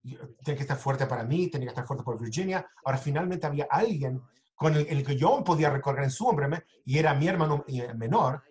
[0.04, 2.68] Yo- tenía que estar fuerte para mí, tenía que estar fuerte por Virginia.
[2.84, 4.22] Ahora finalmente había alguien
[4.56, 7.94] con el, el que yo podía recorrer en su hombre, y era mi hermano eh,
[7.94, 8.42] menor,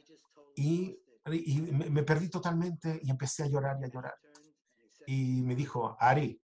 [0.55, 0.97] y,
[1.33, 4.15] y me, me perdí totalmente y empecé a llorar y a llorar.
[5.07, 6.41] Y me dijo, Ari,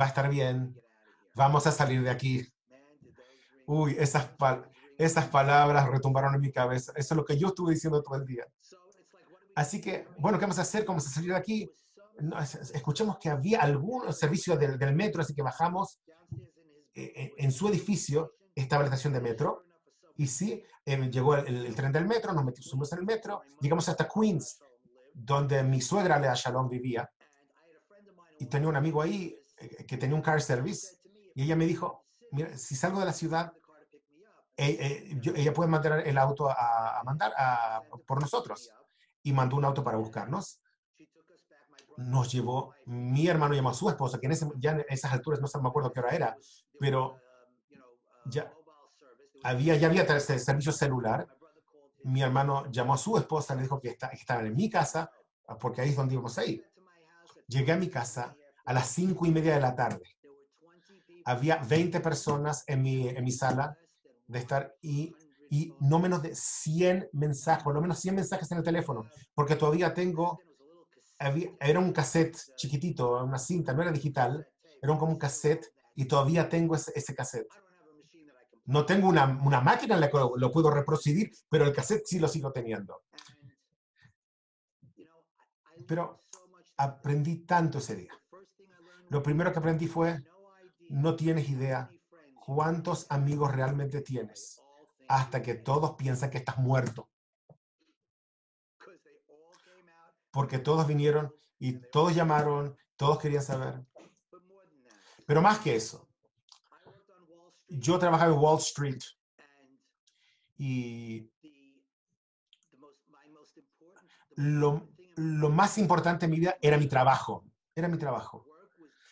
[0.00, 0.80] va a estar bien,
[1.34, 2.46] vamos a salir de aquí.
[3.66, 4.68] Uy, esas, pal-
[5.04, 6.92] esas palabras retumbaron en mi cabeza.
[6.94, 8.46] Eso es lo que yo estuve diciendo todo el día.
[9.54, 10.84] Así que, bueno, ¿qué vamos a hacer?
[10.84, 11.70] ¿Cómo vamos a salir de aquí?
[12.74, 16.00] Escuchamos que había algún servicio del, metro, así que bajamos.
[16.94, 19.64] Eh, eh, en su edificio estaba la estación de metro.
[20.16, 24.08] Y sí, eh, llegó el, tren del metro, nos metimos en el metro, llegamos hasta
[24.08, 24.60] Queens,
[25.14, 27.10] donde mi suegra, Lea Shalom, vivía.
[28.38, 29.36] Y tenía un amigo ahí
[29.86, 30.98] que tenía un car service.
[31.34, 33.52] Y ella me dijo, mira, si salgo de la ciudad,
[34.70, 38.70] ella puede mandar el auto a, a mandar a- por nosotros.
[39.22, 40.60] Y mandó un auto para buscarnos.
[41.96, 45.40] Nos llevó, mi hermano llamó a su esposa, que en ese- ya en esas alturas
[45.40, 46.36] no me acuerdo qué hora era,
[46.78, 47.20] pero
[48.26, 48.52] ya
[49.44, 51.26] había, ya había servicio celular.
[52.04, 55.10] Mi hermano llamó a su esposa, le dijo que, está, que en mi casa,
[55.60, 56.66] porque ahí es donde íbamos a ir.
[57.46, 58.34] Llegué a mi casa
[58.64, 60.02] a las cinco y media de la tarde.
[61.24, 63.76] Había 20 personas en mi, en mi sala
[64.32, 65.14] de estar y,
[65.50, 69.04] y no menos de 100 mensajes, por lo menos 100 mensajes en el teléfono,
[69.34, 70.40] porque todavía tengo,
[71.18, 74.46] había- era un cassette chiquitito, una cinta, no era digital,
[74.80, 77.48] era como un cassette y todavía tengo ese, ese cassette.
[78.64, 82.06] No tengo una, una máquina en la que lo, lo puedo reproducir, pero el cassette
[82.06, 83.02] sí lo sigo teniendo.
[85.86, 86.20] Pero
[86.76, 88.12] aprendí tanto ese día.
[89.10, 90.22] Lo primero que aprendí fue,
[90.88, 91.90] no tienes idea
[92.44, 94.60] cuántos amigos realmente tienes
[95.08, 97.08] hasta que todos piensan que estás muerto.
[100.30, 103.84] Porque todos vinieron y todos llamaron, todos querían saber.
[105.26, 106.08] Pero más que eso,
[107.68, 109.00] yo trabajaba en Wall Street
[110.56, 111.30] y
[114.36, 117.44] lo, lo más importante en mi vida era mi trabajo.
[117.74, 118.46] Era mi trabajo.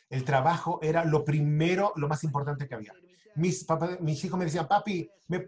[0.09, 2.95] El trabajo era lo primero, lo más importante que había.
[3.35, 5.41] Mis, papá- mis hijos me decían, papi, ¿me,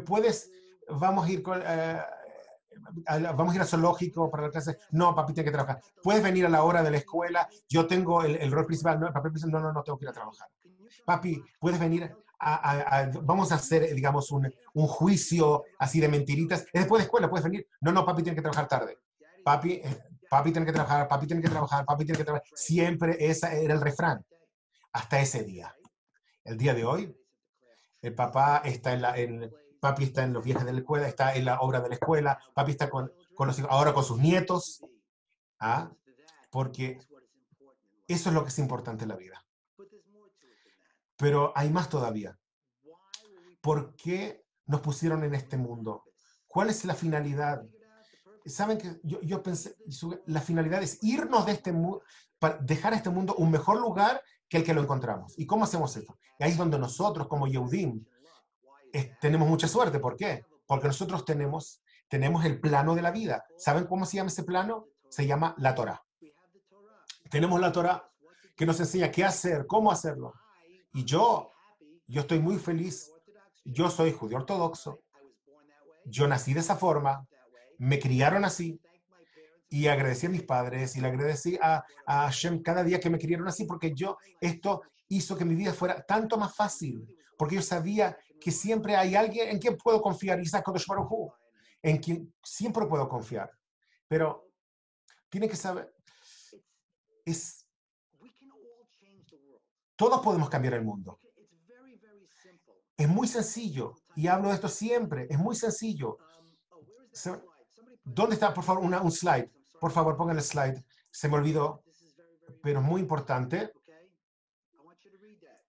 [0.00, 0.50] puedes,
[0.88, 2.00] vamos a ir con, eh,
[3.34, 4.78] vamos a ir al zoológico para la clase?
[4.92, 5.82] No, papi, tiene que trabajar.
[6.02, 7.48] ¿Puedes venir a la hora de la escuela?
[7.68, 9.00] Yo tengo el, rol principal.
[9.00, 10.48] No, el papel principal, no, no, no, tengo que ir a trabajar.
[11.04, 12.14] Papi, ¿puedes venir
[13.22, 16.62] vamos a hacer, digamos, un, un juicio así de mentiritas?
[16.72, 17.66] Es después de escuela, ¿puedes venir?
[17.80, 18.98] No, no, papi, tiene que trabajar tarde.
[19.44, 22.46] Papi, eh, papi tiene que trabajar, papi tiene que trabajar, papi tiene que trabajar.
[22.54, 24.24] Siempre ese era el refrán.
[24.92, 25.74] Hasta ese día.
[26.44, 27.14] El día de hoy,
[28.02, 31.34] el papá está en la, en, papi está en los viajes de la escuela, está
[31.34, 34.84] en la obra de la escuela, papi está con, con los ahora con sus nietos,
[35.58, 35.90] ¿ah?
[36.50, 36.98] porque
[38.06, 39.44] eso es lo que es importante en la vida.
[41.16, 42.38] Pero hay más todavía.
[43.60, 46.04] ¿Por qué nos pusieron en este mundo?
[46.46, 47.62] ¿Cuál es la finalidad?
[48.46, 49.76] Saben que yo, yo pensé,
[50.26, 52.02] la finalidad es irnos de este mundo,
[52.62, 55.32] dejar este mundo un mejor lugar que el que lo encontramos.
[55.38, 56.18] ¿Y cómo hacemos esto?
[56.38, 58.04] Y ahí es donde nosotros, como Yehudim,
[58.92, 60.00] es- tenemos mucha suerte.
[60.00, 60.44] ¿Por qué?
[60.66, 63.44] Porque nosotros tenemos, tenemos el plano de la vida.
[63.56, 64.86] ¿Saben cómo se llama ese plano?
[65.08, 66.02] Se llama la Torah.
[67.30, 68.10] Tenemos la Torah
[68.56, 70.34] que nos enseña qué hacer, cómo hacerlo.
[70.92, 71.52] Y yo,
[72.08, 73.12] yo estoy muy feliz.
[73.64, 75.00] Yo soy judío ortodoxo.
[76.04, 77.24] Yo nací de esa forma.
[77.78, 78.80] Me criaron así.
[79.72, 83.18] Y agradecí a mis padres y le agradecí a, a Hashem cada día que me
[83.18, 87.06] criaron así porque yo, esto hizo que mi vida fuera tanto más fácil.
[87.38, 90.40] Porque yo sabía que siempre hay alguien en quien puedo confiar.
[90.40, 91.32] Isaac Kodesh Baruj
[91.82, 93.50] en quien siempre puedo confiar.
[94.08, 94.48] Pero
[95.28, 95.94] tiene que saber,
[97.24, 97.64] es,
[99.96, 101.20] todos podemos cambiar el mundo.
[102.96, 103.94] Es muy sencillo.
[104.16, 105.26] Y hablo de esto siempre.
[105.30, 106.18] Es muy sencillo.
[107.12, 107.40] Se-
[108.02, 109.50] ¿Dónde está, por favor, una- un slide?
[109.80, 110.84] Por favor, pongan el slide.
[111.10, 111.82] Se me olvidó,
[112.62, 113.72] pero es muy importante.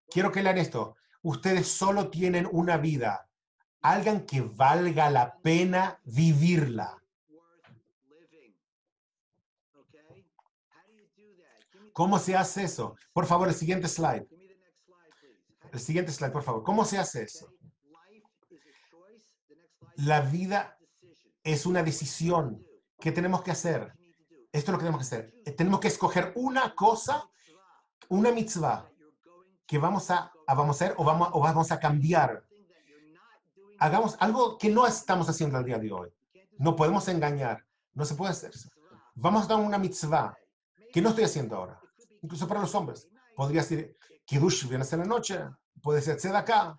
[0.09, 0.95] Quiero que lean esto.
[1.23, 3.27] Ustedes solo tienen una vida.
[3.81, 6.97] Hagan que valga la pena vivirla.
[11.93, 12.95] ¿Cómo se hace eso?
[13.13, 14.27] Por favor, el siguiente slide.
[15.71, 16.63] El siguiente slide, por favor.
[16.63, 17.53] ¿Cómo se hace eso?
[19.95, 20.77] La vida
[21.43, 22.65] es una decisión
[22.99, 23.93] que tenemos que hacer.
[24.51, 25.33] Esto es lo que tenemos que hacer.
[25.45, 27.29] Eh, Tenemos que escoger una cosa,
[28.09, 28.89] una mitzvah,
[29.65, 32.43] que vamos a, a vamos a hacer o vamos, o vamos a cambiar.
[33.79, 36.13] Hagamos algo que no estamos haciendo al día de hoy.
[36.57, 37.65] No podemos engañar.
[37.93, 38.51] No se puede hacer.
[39.15, 40.37] Vamos a dar una mitzvah
[40.93, 41.79] que no estoy haciendo ahora.
[42.21, 43.07] Incluso para los hombres.
[43.35, 43.95] Podría ser
[44.25, 45.39] Kiddush viernes en la noche.
[45.81, 46.75] Puede ser Tzedakah.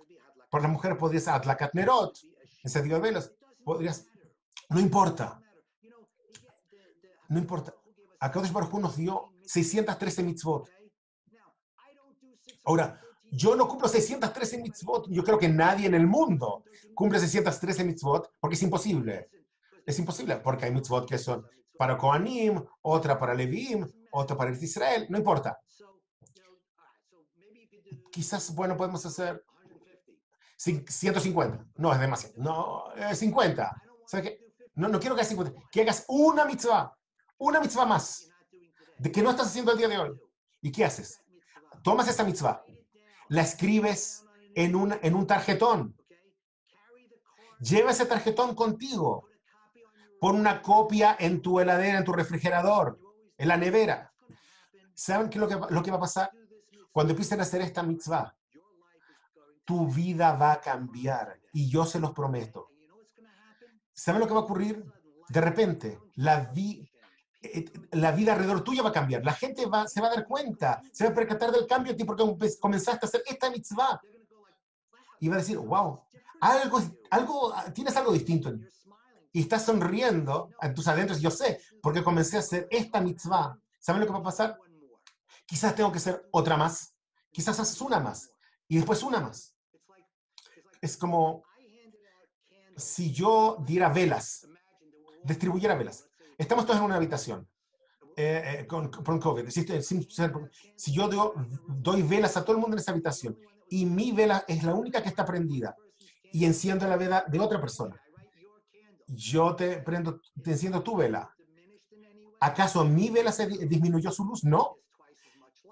[0.51, 2.17] Para las mujeres podría ser Adlakat Nerot.
[2.63, 3.33] Encendido de velas.
[3.65, 4.07] Podrías...
[4.69, 5.42] No importa.
[7.33, 7.75] No importa.
[8.21, 10.69] A Kadosh Baruj Hu nos dio 613 mitzvot.
[12.65, 15.07] Ahora, yo no cumplo 613 mitzvot.
[15.11, 16.65] Yo creo que nadie en el mundo
[16.95, 19.31] cumple 613 mitzvot porque es imposible.
[19.87, 21.45] Es imposible porque hay mitzvot que son
[21.79, 25.07] para Kohanim, otra para Levim, otra para el Israel.
[25.09, 25.59] No importa.
[28.13, 29.43] Quizás, bueno, podemos hacer
[30.59, 31.65] cin- 150.
[31.77, 32.35] No, es demasiado.
[32.37, 33.83] No, eh, 50.
[34.07, 34.39] ¿Sabes qué?
[34.75, 35.59] No, no quiero que hagas 50.
[35.73, 36.93] Que hagas una mitzvah.
[37.43, 38.31] Una mitzvah más.
[38.99, 40.21] De que no estás haciendo el día de hoy.
[40.61, 41.21] ¿Y qué haces?
[41.83, 42.63] Tomas esa mitzvah.
[43.31, 44.25] La escribes
[44.55, 45.97] en un, en un tarjetón.
[47.59, 49.29] Lleva ese tarjetón contigo.
[50.21, 52.97] Pon una copia en tu heladera, en tu refrigerador,
[53.37, 54.13] en la nevera.
[54.95, 56.31] ¿Saben qué lo que, lo que va a pasar?
[56.93, 58.37] Cuando empiecen a hacer esta mitzvah,
[59.65, 61.41] tu vida va a cambiar.
[61.53, 62.69] Y yo se los prometo.
[63.93, 64.85] ¿Saben lo que va a ocurrir?
[65.29, 66.89] De repente, la, vi-
[67.93, 69.25] la vida alrededor tuya va a cambiar.
[69.25, 72.05] La gente va, se va a dar cuenta, se va a percatar del cambio ti
[72.05, 72.25] porque
[72.61, 74.01] comenzaste a hacer esta mitzvah.
[75.21, 76.01] Y va a decir, wow,
[76.41, 76.81] algo,
[77.11, 78.69] algo, tienes algo distinto en
[79.33, 81.21] y estás sonriendo en tus adentros.
[81.21, 83.59] Yo sé, porque comencé a hacer esta mitzvah.
[83.81, 84.59] ¿Saben lo que va a pasar?
[85.47, 86.95] Quizás tengo que hacer otra más.
[87.31, 88.31] Quizás haces una más.
[88.69, 89.55] Y después una más.
[90.81, 91.45] Es como
[92.77, 94.47] si yo diera velas,
[95.25, 96.09] distribuyera velas.
[96.43, 97.49] Estamos todos en una habitación.
[98.17, 99.49] eh, eh, con, con COVID.
[99.49, 99.83] Si, ser-
[100.77, 101.09] si yo
[101.67, 103.39] doy, velas a todo el mundo en esa habitación
[103.71, 105.75] y mi vela es la única que está prendida
[106.31, 107.99] y enciendo la vela de otra persona,
[109.07, 111.35] yo te, prendo, te enciendo tu vela.
[112.41, 114.45] ¿Acaso mi vela se di- disminuyó su luz?
[114.45, 114.77] No,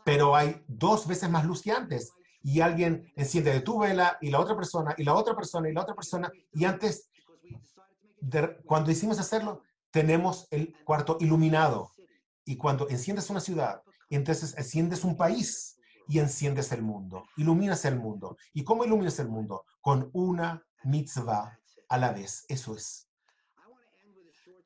[0.04, 2.12] pero hay dos veces más luz que antes.
[2.42, 5.74] Y alguien enciende de tu vela y la otra persona y la otra persona y
[5.74, 6.30] la otra persona.
[6.54, 7.10] Y antes,
[8.20, 11.90] de- cuando hicimos hacerlo, tenemos el cuarto iluminado.
[12.44, 15.78] Y cuando enciendes una ciudad, entonces enciendes un país
[16.08, 18.36] y enciendes el mundo, iluminas el mundo.
[18.52, 19.64] ¿Y cómo iluminas el mundo?
[19.80, 22.44] Con una mitzvah a la vez.
[22.48, 23.08] Eso es.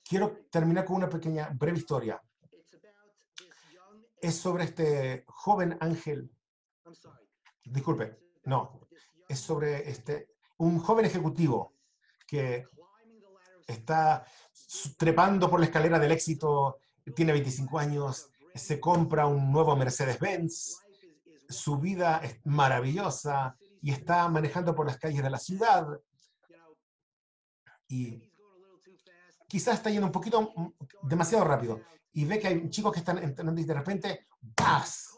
[0.03, 2.23] Quiero terminar con una pequeña, breve historia.
[4.21, 6.31] Es sobre este joven ángel.
[7.65, 8.89] Disculpe, no.
[9.29, 11.75] Es sobre este, un joven ejecutivo
[12.27, 12.67] que
[13.67, 14.27] está
[14.97, 16.79] trepando por la escalera del éxito,
[17.15, 20.79] tiene 25 años, se compra un nuevo Mercedes-Benz,
[21.49, 25.87] su vida es maravillosa y está manejando por las calles de la ciudad
[27.89, 28.31] y
[29.49, 30.69] quizás está yendo un poquito mm,
[31.03, 31.81] demasiado rápido
[32.13, 35.11] y ve que hay chicos que están entrando y de repente ¡paz!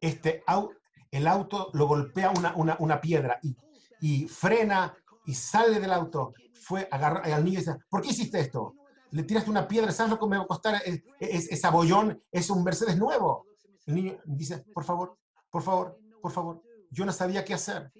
[0.00, 0.70] Este, au-
[1.10, 3.56] el auto lo golpea una, una, una piedra y,
[4.00, 4.94] y frena
[5.26, 6.34] y sale del auto.
[6.52, 8.74] Fue agarra al niño y dice, ¿por qué hiciste esto?
[9.14, 10.82] Le tiraste una piedra, ¿sabes lo que me va a costar?
[10.84, 13.46] Es, es, ese abollón es un Mercedes nuevo.
[13.86, 15.16] El niño dice, por favor,
[15.50, 17.92] por favor, por favor, yo no sabía qué hacer.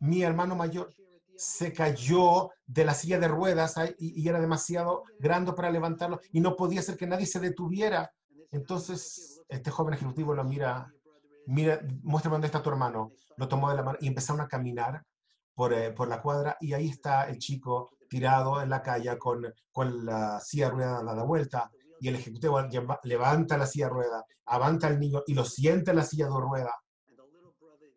[0.00, 0.92] Mi hermano mayor
[1.36, 6.56] se cayó de la silla de ruedas y, era demasiado grande para levantarlo y no
[6.56, 8.12] podía hacer que nadie se detuviera.
[8.50, 10.92] Entonces, este joven ejecutivo lo mira,
[11.46, 13.12] mira, muéstrame dónde está tu hermano.
[13.36, 15.04] Lo tomó de la mano y empezaron a caminar
[15.54, 19.42] por, eh, por la cuadra y ahí está el chico tirado en la calle con,
[19.70, 22.60] con la silla de ruedas dada vuelta y el ejecutivo
[23.04, 26.32] levanta la silla de ruedas, avanza al niño y lo sienta en la silla de
[26.32, 26.74] ruedas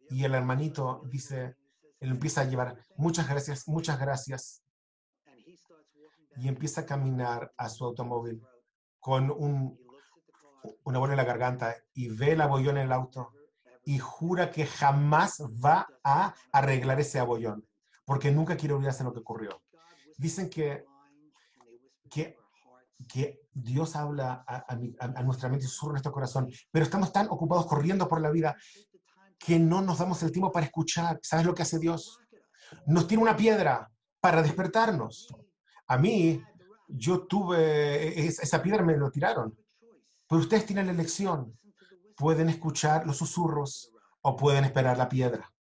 [0.10, 1.58] y el hermanito dice,
[2.00, 4.64] él empieza a llevar, muchas gracias, muchas gracias,
[6.38, 8.42] y empieza a caminar a su automóvil
[9.02, 9.78] con un,
[10.86, 13.34] una bola en la garganta y ve el abollón en el auto
[13.84, 17.68] y jura que jamás va a arreglar ese abollón,
[18.06, 19.65] porque nunca quiere olvidarse lo que ocurrió.
[20.18, 20.86] Dicen que,
[22.10, 22.38] que,
[23.08, 27.28] que Dios habla a, a a- nuestra mente y susurra nuestro corazón, pero estamos tan
[27.30, 28.56] ocupados corriendo por la vida
[29.38, 31.20] que no nos damos el tiempo para escuchar.
[31.22, 32.20] ¿Sabes lo que hace Dios?
[32.88, 33.92] Nos tiene una piedra
[34.22, 35.28] para despertarnos.
[35.88, 36.42] A mí,
[36.88, 39.56] yo tuve, es- esa piedra me lo tiraron.
[40.28, 41.54] Pero ustedes tienen la elección.
[42.16, 43.92] Pueden escuchar los susurros
[44.22, 45.52] o pueden esperar la piedra.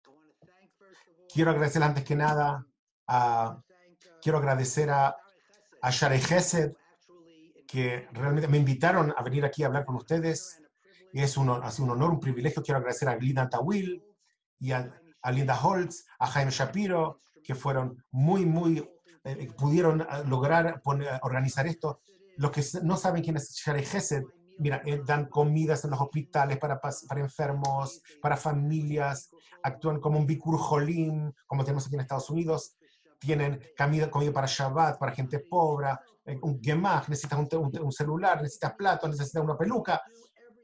[1.33, 2.65] Quiero agradecer antes que nada
[3.09, 3.61] a,
[4.25, 5.15] quiero agradecer a,
[5.83, 6.73] a Share Gesed,
[7.69, 10.63] que realmente me invitaron a venir aquí a hablar con ustedes.
[11.13, 12.63] Es un, ha un honor, un privilegio.
[12.63, 14.03] Quiero agradecer a Glida Tawil
[14.59, 18.91] y a, a Linda Holtz, a Jaime Shapiro, que fueron muy, muy,
[19.25, 22.01] eh, pudieron eh, lograr poner- organizar esto.
[22.39, 24.23] Los que no saben quién es Share Gesed,
[24.59, 29.29] mira, eh, dan comidas en los hospitales para, para enfermos, para familias,
[29.63, 32.77] actúan como un Bikur Jolim, como tenemos aquí en Estados Unidos,
[33.25, 35.89] tienen comida, comida para Shabbat, para gente pobre,
[36.25, 40.03] eh, un gemach, necesitas un, un un celular, necesitas plato, necesitas una peluca,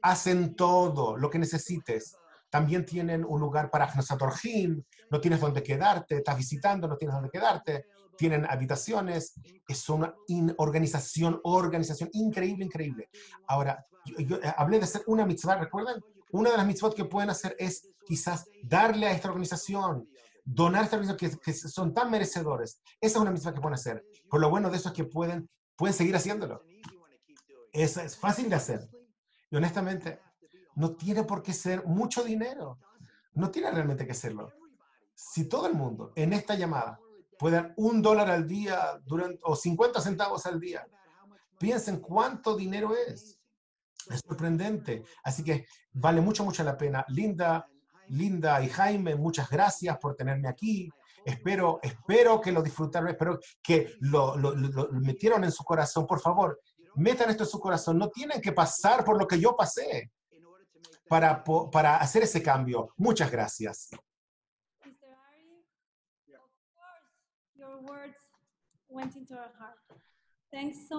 [0.01, 2.15] hacen todo lo que necesites.
[2.49, 7.15] También tienen un lugar para Achnasat Orjim, no tienes dónde quedarte, estás visitando, no tienes
[7.15, 7.85] dónde quedarte,
[8.17, 9.33] tienen habitaciones,
[9.67, 10.13] es una
[10.57, 13.09] organización, organización increíble, increíble.
[13.47, 16.01] Ahora, yo, yo, eh, hablé de hacer una mitzvah, ¿recuerdan?
[16.31, 20.07] Una de las mitzvot que pueden hacer es quizás darle a esta organización,
[20.43, 22.81] donar organización que, son tan merecedores.
[22.99, 24.03] Esa es una mitzvah que pueden hacer.
[24.29, 26.63] Por lo bueno de eso es que pueden, pueden seguir haciéndolo.
[27.71, 28.89] Es, es fácil de hacer.
[29.49, 30.19] Y honestamente,
[30.75, 32.79] no tiene por qué ser mucho dinero.
[33.33, 34.51] No tiene realmente que serlo.
[35.13, 36.99] Si todo el mundo en esta llamada
[37.37, 40.85] puede dar un dólar al día durante, o 50 centavos al día,
[41.57, 43.39] piensen cuánto dinero es.
[44.09, 45.03] Es sorprendente.
[45.23, 47.05] Así que vale mucho, mucho la pena.
[47.09, 47.67] Linda,
[48.09, 50.89] Linda y Jaime, muchas gracias por tenerme aquí.
[51.25, 56.05] Espero, espero que lo disfrutaron, espero que lo, lo- lo- lo metieron en su corazón.
[56.07, 56.59] Por favor,
[56.95, 57.97] metan esto en su corazón.
[57.97, 60.11] No tienen que pasar por lo que yo pasé
[61.07, 62.89] para, para hacer ese cambio.
[62.97, 63.89] Muchas gracias.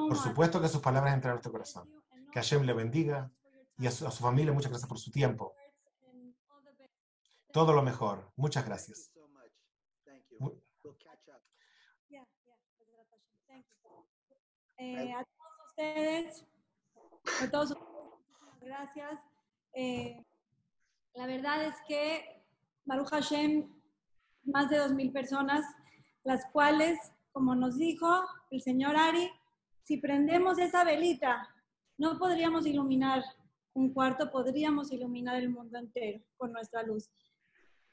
[0.09, 1.89] Por supuesto que sus palabras entran a nuestro corazón.
[2.33, 3.31] Que Hashem le bendiga
[3.79, 5.55] y a su, a su familia muchas gracias por su tiempo.
[7.53, 8.33] Todo lo mejor.
[8.37, 9.13] Muchas gracias.
[14.79, 16.47] Eh, a todos ustedes,
[17.41, 19.21] A todos ustedes, gracias.
[19.75, 20.25] Eh,
[21.15, 22.43] la verdad es que
[22.85, 23.73] Baruch Hashem,
[24.45, 25.65] más de 2.000 personas,
[26.25, 26.99] las cuales,
[27.33, 29.31] como nos dijo el señor Ari,
[29.85, 31.49] si prendemos esa velita,
[31.97, 33.23] no podríamos iluminar
[33.75, 37.09] un cuarto, podríamos iluminar el mundo entero con nuestra luz.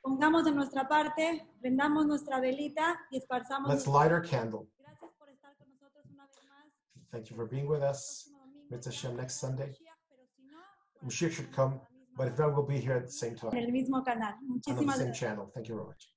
[0.02, 3.70] Pongamos de nuestra parte, prendamos nuestra velita y esparzamos.
[3.70, 4.68] Let's nuestra- light our candle.
[4.80, 6.66] Gracias por estar con nosotros una vez más.
[7.12, 8.30] Thank you for being with us.
[8.30, 9.68] Próximo domingo Mitzvah será Shem next el Sunday.
[9.68, 10.58] Mashiach, pero si no,
[10.93, 12.95] por Mashiach aquí should estamos come, en la misma But if not, we'll be here
[12.97, 14.34] at the same en time el mismo canal.
[14.34, 15.20] on the Muchísimas same gracias.
[15.20, 15.52] channel.
[15.54, 16.14] Thank you very much.